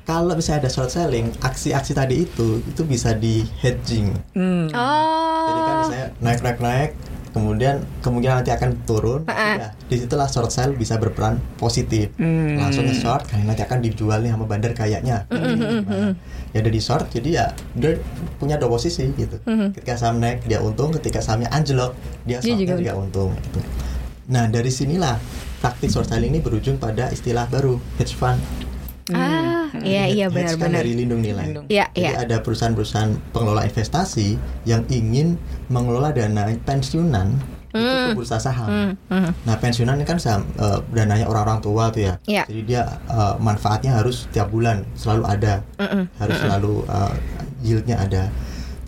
[0.02, 4.12] kalau misalnya ada short selling, aksi-aksi tadi itu itu bisa di hedging.
[4.36, 4.68] Hmm.
[4.74, 5.31] Oh.
[5.52, 6.92] Jadi kan misalnya naik naik naik,
[7.36, 9.22] kemudian kemungkinan nanti akan turun.
[9.28, 12.12] Ya, di situlah short sell bisa berperan positif.
[12.16, 12.60] Hmm.
[12.60, 15.28] Langsung ke short, karena nanti akan dijual nih sama bandar kayaknya.
[15.28, 16.12] Mm -hmm.
[16.52, 18.00] Ya udah di short, jadi ya dia
[18.40, 19.40] punya dua posisi gitu.
[19.44, 19.68] Mm -hmm.
[19.76, 23.32] Ketika saham naik dia untung, ketika sahamnya anjlok dia shortnya juga, juga untung.
[23.36, 23.60] Gitu.
[24.32, 25.20] Nah dari sinilah
[25.60, 28.40] taktik short selling ini berujung pada istilah baru hedge fund.
[29.16, 30.84] Ah iya iya kan benar-benar.
[30.84, 31.46] dari lindung nilai.
[31.48, 31.66] Lindung.
[31.72, 32.12] Iya Jadi iya.
[32.22, 34.36] ada perusahaan-perusahaan pengelola investasi
[34.68, 35.40] yang ingin
[35.72, 37.36] mengelola dana pensiunan
[37.72, 38.68] itu ke bursa saham.
[38.68, 39.32] Hmm, hmm.
[39.48, 42.14] Nah pensiunan ini kan saham, eh, dananya orang-orang tua tuh ya.
[42.28, 42.44] Iya.
[42.52, 46.04] Jadi dia eh, manfaatnya harus tiap bulan selalu ada, Mm-mm.
[46.20, 47.14] harus selalu eh,
[47.64, 48.28] yieldnya ada.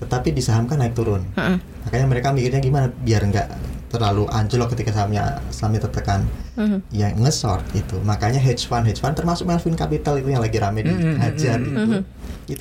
[0.03, 1.23] Tetapi di saham kan naik turun.
[1.31, 1.63] Mm-mm.
[1.87, 3.47] Makanya mereka mikirnya gimana biar nggak
[3.87, 6.27] terlalu anjlok ketika sahamnya sahamnya tertekan.
[6.53, 6.77] Mhm.
[6.93, 7.97] Yang nge-short itu.
[8.05, 11.69] Makanya hedge fund hedge fund termasuk Melvin Capital itu yang lagi rame dihajar itu.
[11.69, 12.01] Itu Mm-hmm.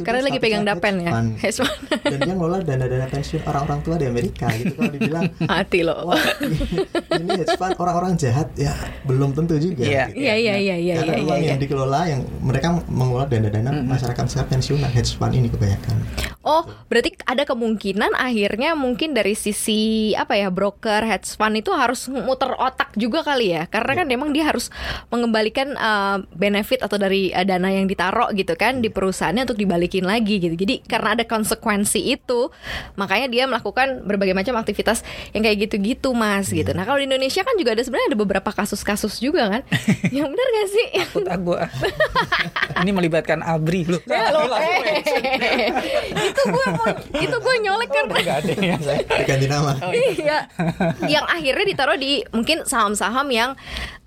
[0.02, 1.10] Karena tuh lagi pegang dapen ya.
[1.42, 1.74] Hedge fund.
[2.06, 5.98] Dan dia ngelola dana-dana pensiun orang-orang tua di Amerika gitu kalau dibilang Hati loh.
[6.06, 6.22] Wah,
[7.18, 8.72] ini hedge fund orang-orang jahat ya
[9.06, 9.82] belum tentu juga.
[9.82, 10.04] Iya.
[10.10, 10.22] gitu.
[10.22, 11.50] Iya iya iya iya Karena iya uang iya.
[11.54, 15.96] yang dikelola yang mereka mengelola dana-dana masyarakat secara pensiunan hedge fund ini kebanyakan.
[16.42, 22.10] Oh, berarti ada kemungkinan akhirnya mungkin dari sisi apa ya broker hedge fund itu harus
[22.10, 24.66] muter otak juga kali ya, karena kan memang dia harus
[25.06, 30.08] mengembalikan uh, benefit atau dari uh, dana yang ditaruh gitu kan di perusahaannya untuk dibalikin
[30.08, 30.56] lagi gitu.
[30.56, 32.48] Jadi karena ada konsekuensi itu,
[32.96, 35.04] makanya dia melakukan berbagai macam aktivitas
[35.36, 36.72] yang kayak gitu-gitu mas gitu.
[36.72, 39.62] Nah kalau di Indonesia kan juga ada sebenarnya ada beberapa kasus-kasus juga kan,
[40.16, 40.86] yang benar gak sih?
[41.04, 41.60] Takut ah gua.
[42.82, 44.00] Ini melibatkan Abri loh.
[44.08, 45.04] Ya, loh, eh.
[46.32, 48.98] itu gue mau itu gue nyolek kan Enggak ada ya saya.
[49.04, 49.72] Diganti nama.
[49.92, 50.38] iya
[51.04, 53.50] yang akhirnya ditaruh di mungkin saham-saham yang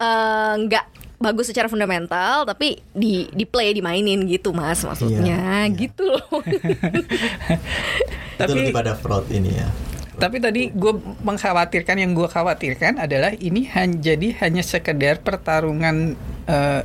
[0.01, 5.59] eh, nggak bagus secara fundamental tapi di di play dimainin gitu mas maksudnya Iya, iya.
[5.69, 9.69] gitu loh itu Tapi- lebih pada fraud ini ya.
[10.15, 16.81] Tapi tadi gue mengkhawatirkan yang gue khawatirkan adalah ini han- jadi hanya sekedar pertarungan eh,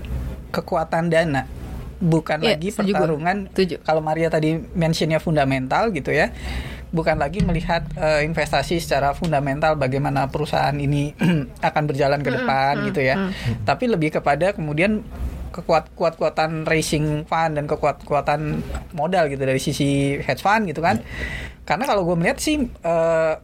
[0.51, 1.47] kekuatan dana,
[2.01, 3.47] bukan Iya, lagi pertarungan.
[3.81, 6.35] Kalau Maria tadi mentionnya fundamental gitu ya,
[6.90, 11.14] bukan lagi melihat eh, investasi secara fundamental bagaimana perusahaan ini
[11.68, 13.31] akan berjalan ke depan gitu ya,
[13.62, 15.03] tapi lebih kepada kemudian
[15.50, 18.62] kekuat kuat-kuatan racing fund dan kekuat-kuatan
[18.94, 21.03] modal gitu dari sisi hedge fund gitu kan.
[21.66, 23.35] Karena kalau gue melihat sih eh,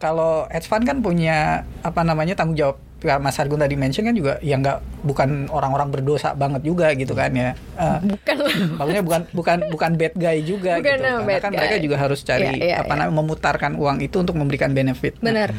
[0.00, 4.36] kalau hedge fund kan punya apa namanya tanggung jawab Mas Argun tadi mention kan juga
[4.40, 7.56] ya nggak bukan orang-orang berdosa banget juga gitu kan ya.
[7.76, 8.36] Eh, bukan
[8.76, 11.04] maksudnya bukan bukan bukan bad guy juga Bukan gitu.
[11.04, 11.58] Karena bad kan guy.
[11.58, 13.00] mereka juga harus cari Iya, iya, apa iya.
[13.00, 15.16] namanya memutarkan uang itu untuk memberikan benefit.
[15.20, 15.50] Nah, benar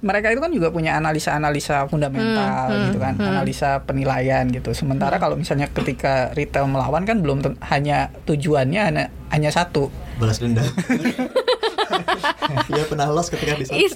[0.00, 4.72] mereka itu kan juga punya analisa-analisa fundamental Hmm, gitu kan, analisa penilaian gitu.
[4.72, 9.92] Sementara kalau misalnya ketika retail melawan kan belum hanya tujuannya hanya, hanya satu.
[10.16, 10.64] Balas dendam.
[12.74, 13.94] Dia pernah loss ketika di itu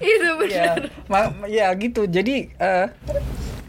[0.00, 2.04] itu Ya, benar ma- ya gitu.
[2.08, 2.86] Jadi eh,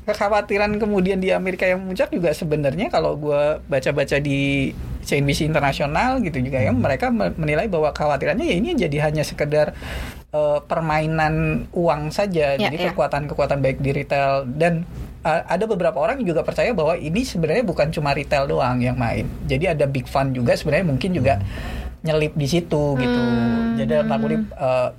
[0.02, 6.38] kekhawatiran kemudian di Amerika yang muncak juga sebenarnya kalau gue baca-baca di CNBC internasional gitu
[6.42, 9.74] juga ya mereka me- menilai bahwa kekhawatirannya ya ini jadi hanya sekedar
[10.34, 12.58] eh, permainan uang saja.
[12.58, 12.86] Ya, jadi ya.
[12.94, 14.86] kekuatan-kekuatan baik di retail dan
[15.22, 18.98] eh, ada beberapa orang yang juga percaya bahwa ini sebenarnya bukan cuma retail doang yang
[18.98, 19.30] main.
[19.46, 21.38] Jadi ada big fund juga sebenarnya mungkin juga
[22.02, 23.22] nyelip di situ gitu.
[23.78, 24.90] Jadi dalam tanda kutip, eh,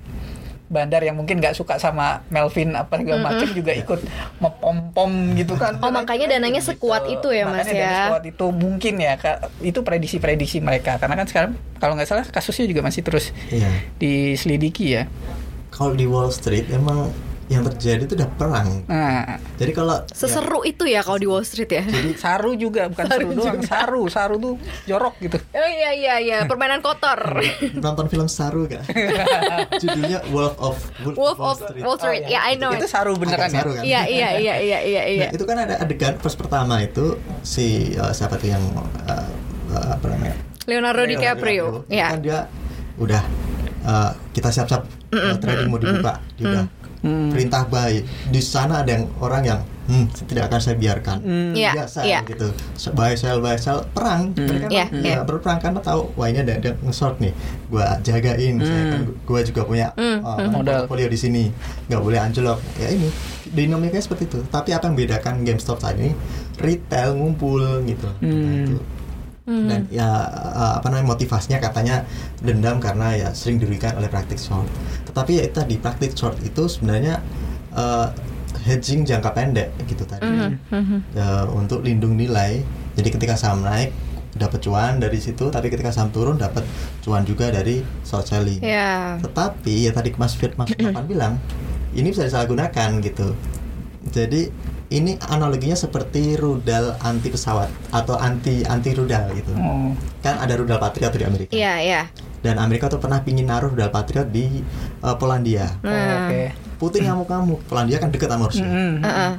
[0.65, 3.99] bandar yang mungkin nggak suka sama Melvin apa segala macam juga ikut
[4.41, 5.77] mempom-pom gitu kan.
[5.77, 7.85] Oh, makanya dananya sekuat itu ya, Mas, Makanya ya?
[7.85, 9.13] dana sekuat itu mungkin ya
[9.61, 13.69] itu prediksi-prediksi mereka karena kan sekarang kalau nggak salah kasusnya juga masih terus Iya.
[14.01, 15.03] diselidiki ya.
[15.69, 17.13] Kalau di Wall Street emang
[17.53, 18.67] yang terjadi itu udah perang.
[18.85, 23.05] Nah, Jadi kalau seseru itu ya kalau di Wall Street ya jadi saru juga bukan
[23.05, 23.67] Saru seru doang, juga.
[23.67, 25.37] saru, saru tuh jorok gitu.
[25.37, 27.39] oh iya iya iya permainan kotor
[27.85, 28.81] nonton film Saru gak?
[29.81, 31.83] Judulnya Wolf of Wolf, Wolf Wall of Street.
[31.83, 32.91] Wall Street ya I know Itu it.
[32.91, 33.59] saru beneran Agak ya.
[33.59, 33.83] saru kan?
[33.83, 37.65] iya iya iya iya iya iya Nah, itu kan ada adegan pas pertama itu si
[37.95, 38.63] uh, siapa tuh yang
[39.05, 39.27] uh,
[39.69, 40.35] uh, apa namanya?
[40.63, 42.39] Leonardo DiCaprio ya Kan dia
[42.95, 43.21] udah
[43.83, 46.63] uh, kita siap-siap uh, trading mau dibuka, dia udah
[47.03, 47.29] Hmm.
[47.29, 47.99] perintah buy.
[48.31, 51.19] Di sana ada yang orang yang hmm, tidak akan saya biarkan.
[51.51, 52.23] Iya, Biasa iya.
[52.23, 52.47] gitu.
[52.91, 54.31] Buy sell buy sell perang.
[54.31, 57.35] Mereka Iya, kan, ya, berperang karena tahu wah ini ada ada nge-short nih.
[57.67, 60.87] Gua jagain saya kan gua juga punya Hmm, uh, Modal.
[60.87, 61.43] portfolio di sini.
[61.85, 62.63] nggak boleh anjlok.
[62.79, 63.11] Ya ini
[63.45, 64.39] dinamikanya seperti itu.
[64.47, 66.15] Tapi apa yang membedakan GameStop saat ini?
[66.55, 68.07] Retail ngumpul gitu.
[68.23, 68.79] Nah,
[69.43, 69.67] Hmm.
[69.67, 72.07] Dan ya uh, apa namanya motivasinya katanya
[72.39, 74.67] dendam karena ya sering dirugikan oleh praktik short.
[75.03, 77.19] Tetapi ya itu tadi praktik short itu sebenarnya
[77.75, 78.07] uh,
[78.63, 80.23] hedging jangka pendek gitu tadi
[81.11, 82.63] Ya, untuk lindung nilai.
[82.95, 83.91] Jadi ketika saham naik
[84.33, 86.63] dapat cuan dari situ, tapi ketika saham turun dapat
[87.03, 88.63] cuan juga dari short selling.
[88.63, 91.33] ya Tetapi ya tadi Mas Fit Mas Topan bilang
[91.93, 93.35] ini bisa disalahgunakan gitu.
[94.09, 94.49] Jadi
[94.93, 99.49] ini analoginya seperti rudal anti pesawat atau anti anti rudal gitu.
[99.57, 99.89] Oh.
[100.21, 101.51] Kan ada rudal Patriot di Amerika.
[101.51, 102.01] iya iya
[102.39, 104.61] Dan Amerika tuh pernah pingin naruh rudal Patriot di
[105.01, 105.73] uh, Polandia.
[105.81, 106.29] Oh, Nah.
[106.29, 106.41] Oke.
[106.77, 107.59] Putin ngamuk-ngamuk.
[107.65, 108.63] Polandia kan dekat sama Rusia.
[108.63, 109.01] Hmm.
[109.01, 109.33] Heeh.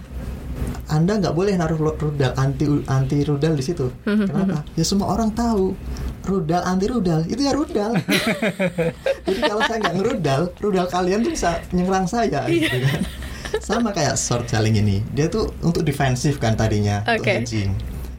[0.84, 5.72] anda nggak boleh naruh rudal anti anti rudal di situ kenapa ya semua orang tahu
[6.22, 7.96] rudal anti rudal itu ya rudal
[9.26, 13.00] jadi kalau saya nggak ngerudal rudal kalian tuh bisa nyerang saya gitu kan
[13.64, 15.00] sama kayak short selling ini.
[15.16, 17.42] Dia tuh untuk defensif kan tadinya untuk Oke.
[17.42, 17.72] hedging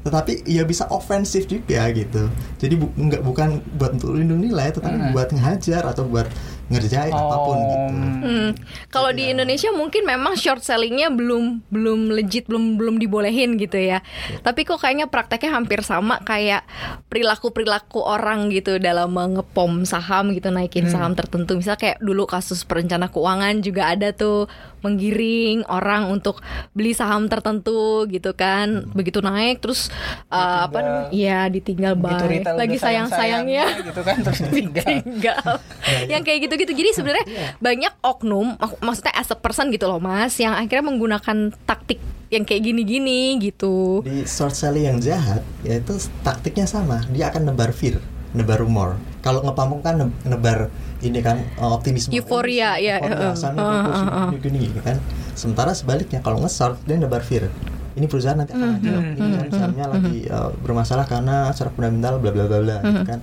[0.06, 2.30] tetapi ya bisa ofensif juga gitu.
[2.62, 6.30] Jadi bu nggak bukan buat untuk lindung nilai tetapi buat ngehajar atau buat
[6.66, 7.90] ngerjain apa pun gitu.
[8.26, 8.50] Hmm,
[8.90, 14.06] kalau di Indonesia mungkin memang short sellingnya belum belum legit belum belum dibolehin gitu ya.
[14.46, 16.66] Tapi kok kayaknya prakteknya hampir sama kayak
[17.10, 21.58] perilaku perilaku orang gitu dalam mengepom saham gitu naikin saham tertentu.
[21.58, 24.46] Misal kayak dulu kasus perencana keuangan juga ada tuh
[24.86, 28.86] menggiring orang untuk beli saham tertentu gitu kan.
[28.94, 29.90] Begitu naik terus
[30.30, 31.10] uh, apa namanya?
[31.10, 33.66] Iya ditinggal retail Lagi sayang-sayangnya.
[33.82, 34.86] gitu kan terus ditinggal.
[34.86, 35.50] tinggal
[36.14, 36.72] yang kayak gitu-gitu.
[36.72, 37.26] Jadi sebenarnya
[37.58, 41.98] banyak oknum mak- maksudnya as a person gitu loh mas yang akhirnya menggunakan taktik
[42.30, 44.06] yang kayak gini-gini gitu.
[44.06, 47.02] Di short selling yang jahat yaitu taktiknya sama.
[47.10, 47.98] Dia akan nebar fear
[48.36, 49.00] nebar rumor.
[49.24, 50.70] Kalau ngepamung kan ne- nebar
[51.02, 52.12] ini kan uh, optimisme.
[52.12, 54.30] Euforia, ya, euforia, uh, sahamnya uh, bagus, uh, uh.
[54.36, 54.98] gini, gini, gini, kan.
[55.34, 57.48] Sementara sebaliknya kalau nge-short dia nebar fear.
[57.96, 62.32] Ini perusahaan nanti akan anjlok ini perusahaan sahamnya lagi uh, bermasalah karena secara fundamental bla
[62.36, 63.20] bla bla bla gitu kan.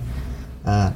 [0.65, 0.89] Uh,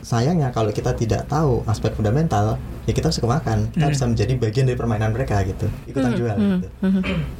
[0.00, 4.64] sayangnya kalau kita tidak tahu aspek fundamental ya kita bisa kemakan kita bisa menjadi bagian
[4.64, 6.68] dari permainan mereka gitu ikutan jual gitu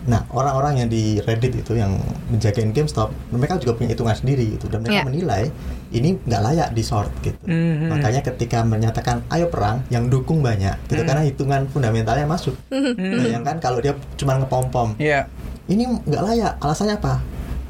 [0.06, 1.96] Nah, orang-orang yang di Reddit itu yang
[2.26, 5.06] menjagain GameStop, mereka juga punya hitungan sendiri gitu dan mereka Ya.
[5.06, 5.42] menilai
[5.90, 7.38] ini nggak layak di short gitu.
[7.44, 7.88] Mhm.
[7.88, 12.54] Makanya ketika menyatakan ayo perang, yang dukung banyak gitu karena hitungan fundamentalnya masuk.
[12.96, 15.26] Bayangkan kalau dia cuma ngepom-pom, Iya.
[15.66, 16.52] ini nggak layak.
[16.58, 17.14] Alasannya apa?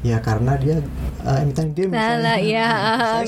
[0.01, 0.81] Ya karena dia
[1.21, 1.93] uh, emiten game.
[1.93, 2.67] Nah, iya.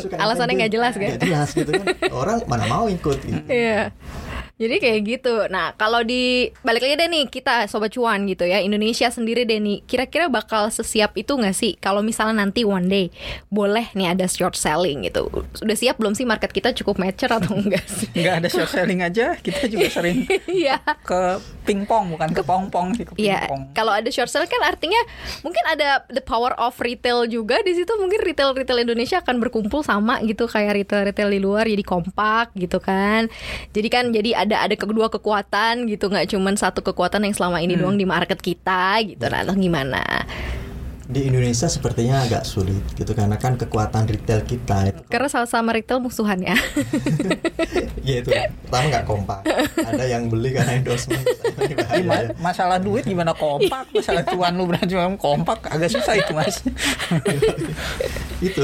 [0.02, 1.10] Suka emiten Alasannya nggak jelas, kan?
[1.14, 1.86] Nggak jelas gitu kan.
[2.10, 3.46] Orang mana mau ikut gitu.
[3.46, 3.94] Iya.
[4.54, 5.34] Jadi kayak gitu.
[5.48, 8.58] Nah, kalau di balik lagi deh nih kita sobat cuan gitu ya.
[8.58, 9.82] Indonesia sendiri deh nih.
[9.84, 13.10] Kira-kira bakal sesiap itu nggak sih kalau misalnya nanti one day
[13.48, 15.26] boleh nih ada short selling gitu.
[15.52, 18.08] Sudah siap belum sih market kita cukup mature atau enggak sih?
[18.13, 20.78] Nggak ada short selling aja, kita juga sering Iya.
[21.02, 23.74] ke pingpong bukan ke pongpong sih ke Iya, pingpong.
[23.74, 25.00] kalau ada short sale kan artinya
[25.42, 29.82] mungkin ada the power of retail juga di situ mungkin retail retail Indonesia akan berkumpul
[29.82, 33.26] sama gitu kayak retail retail di luar jadi kompak gitu kan.
[33.72, 37.79] Jadi kan jadi ada ada kedua kekuatan gitu nggak cuman satu kekuatan yang selama ini
[37.79, 39.25] doang di market kita gitu.
[39.27, 40.03] Nah, atau gimana?
[41.04, 46.00] Di Indonesia sepertinya agak sulit gitu karena kan kekuatan retail kita itu Karena sama-sama retail
[46.00, 46.56] musuhan ya.
[48.08, 48.30] ya itu
[48.68, 49.39] pertama nggak kompak
[49.80, 52.36] ada yang beli karena endorsement ya.
[52.36, 56.60] masalah duit gimana kompak masalah cuan lu berarti cuma kompak agak susah itu mas
[58.48, 58.63] itu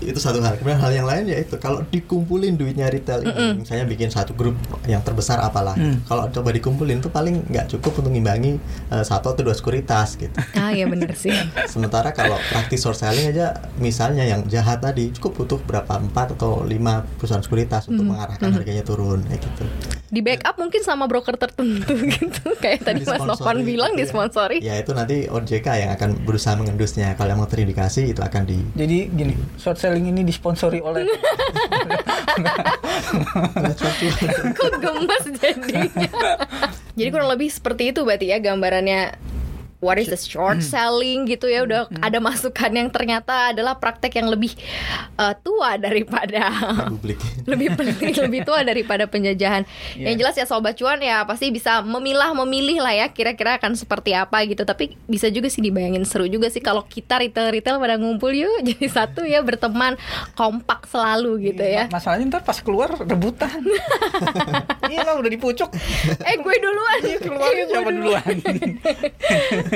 [0.00, 3.84] itu satu hal kemudian hal yang lain ya itu kalau dikumpulin duitnya retail ini misalnya
[3.84, 4.56] bikin satu grup
[4.88, 6.00] yang terbesar apalah Mm.
[6.10, 8.56] kalau coba dikumpulin tuh paling nggak cukup untuk ngimbangi
[8.90, 11.30] eh, satu atau dua sekuritas gitu ah ya bener sih.
[11.78, 16.02] sementara kalau praktis short selling aja misalnya yang jahat tadi cukup butuh berapa?
[16.02, 19.62] Empat atau lima perusahaan sekuritas untuk mengarahkan harganya turun kayak gitu.
[20.10, 22.58] Di backup mungkin sama broker tertentu gitu.
[22.58, 24.06] Kayak tadi Mas Novan bilang gitu ya.
[24.10, 24.58] disponsori.
[24.58, 27.14] ya itu nanti OJK yang akan berusaha mengendusnya.
[27.14, 31.06] Kalau emang terindikasi itu akan di jadi gini short selling ini disponsori oleh
[34.58, 36.34] Kok gemes jadinya?
[36.98, 39.14] Jadi kurang lebih seperti itu berarti ya gambarannya
[39.78, 44.26] What is the short selling gitu ya Udah ada masukan yang ternyata adalah praktek yang
[44.26, 44.50] lebih
[45.14, 46.50] eh, tua daripada
[46.84, 47.14] publik
[47.50, 49.62] lebih penting lebih tua daripada penjajahan.
[49.94, 54.12] Yang jelas ya sobat cuan ya pasti bisa memilah memilih lah ya kira-kira akan seperti
[54.12, 54.62] apa gitu.
[54.62, 58.58] Tapi bisa juga sih dibayangin seru juga sih kalau kita retail retail pada ngumpul yuk
[58.66, 59.94] jadi satu ya berteman
[60.34, 61.86] kompak selalu gitu ya.
[61.86, 63.62] Ma- masalahnya ntar pas keluar rebutan
[64.90, 65.70] iya lah udah dipucuk
[66.18, 66.98] eh gue duluan.
[67.00, 68.34] Iya, keluarnya Eh, gue siapa duluan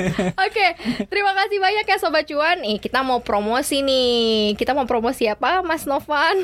[0.47, 0.67] Oke,
[1.09, 2.63] terima kasih banyak ya Sobat Cuan.
[2.63, 4.55] Nih, kita mau promosi nih.
[4.57, 6.43] Kita mau promosi apa, Mas Novan?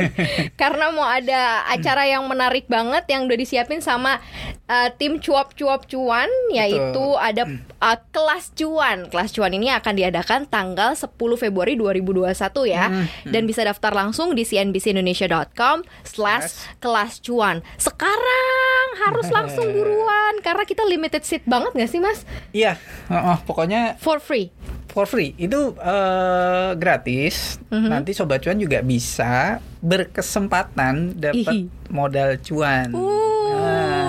[0.60, 4.18] Karena mau ada acara yang menarik banget yang udah disiapin sama
[4.66, 7.46] uh, tim cuap-cuap cuan, yaitu ada
[7.80, 9.06] uh, kelas cuan.
[9.08, 12.32] Kelas cuan ini akan diadakan tanggal 10 Februari 2021
[12.72, 12.86] ya.
[13.26, 17.60] Dan bisa daftar langsung di cnbcindonesia.com slash kelas cuan.
[17.76, 22.24] Sekarang harus langsung buruan karena kita limited seat banget gak sih Mas?
[22.50, 24.50] iya heeh, pokoknya For free.
[24.90, 25.36] for free.
[25.36, 27.60] Itu eh, gratis.
[27.68, 27.88] Mhm.
[27.90, 32.88] nanti sobat cuan juga bisa berkesempatan dapat modal cuan.
[32.96, 34.05] Uh,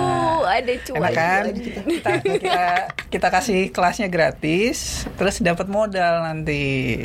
[0.48, 0.98] ada cuan.
[0.98, 1.42] Enak kan?
[1.52, 2.60] Kita, kita
[3.08, 6.60] kita kasih kelasnya gratis, terus dapat modal nanti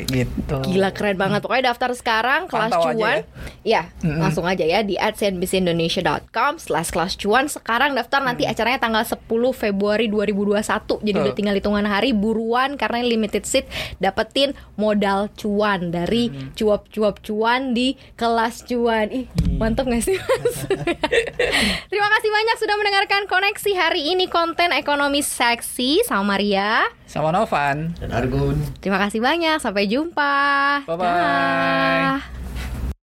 [0.08, 0.60] gitu.
[0.68, 1.40] Gila keren banget.
[1.40, 3.18] Pokoknya daftar sekarang kelas Pantau aja cuan.
[3.64, 4.20] Ya, Mm-mm.
[4.20, 7.48] langsung aja ya di @cnbcindonesia.com slash kelas cuan.
[7.48, 9.24] Sekarang daftar nanti acaranya tanggal 10
[9.56, 11.00] Februari 2021.
[11.00, 13.64] Jadi udah tinggal hitungan hari buruan karena limited seat
[13.96, 19.08] dapetin modal cuan dari cuap-cuap cuan di kelas cuan.
[19.08, 19.26] Ih,
[19.56, 20.68] mantap gak sih Mas?
[21.90, 26.86] Terima kasih banyak sudah mendengarkan koneksi hari ini konten ekonomi seksi sama Maria.
[27.10, 27.90] Sama Novan.
[27.98, 28.54] Dan Argun.
[28.78, 29.58] Terima kasih banyak.
[29.58, 30.86] Sampai jumpa.
[30.86, 31.02] Bye-bye.
[31.02, 32.22] Dah.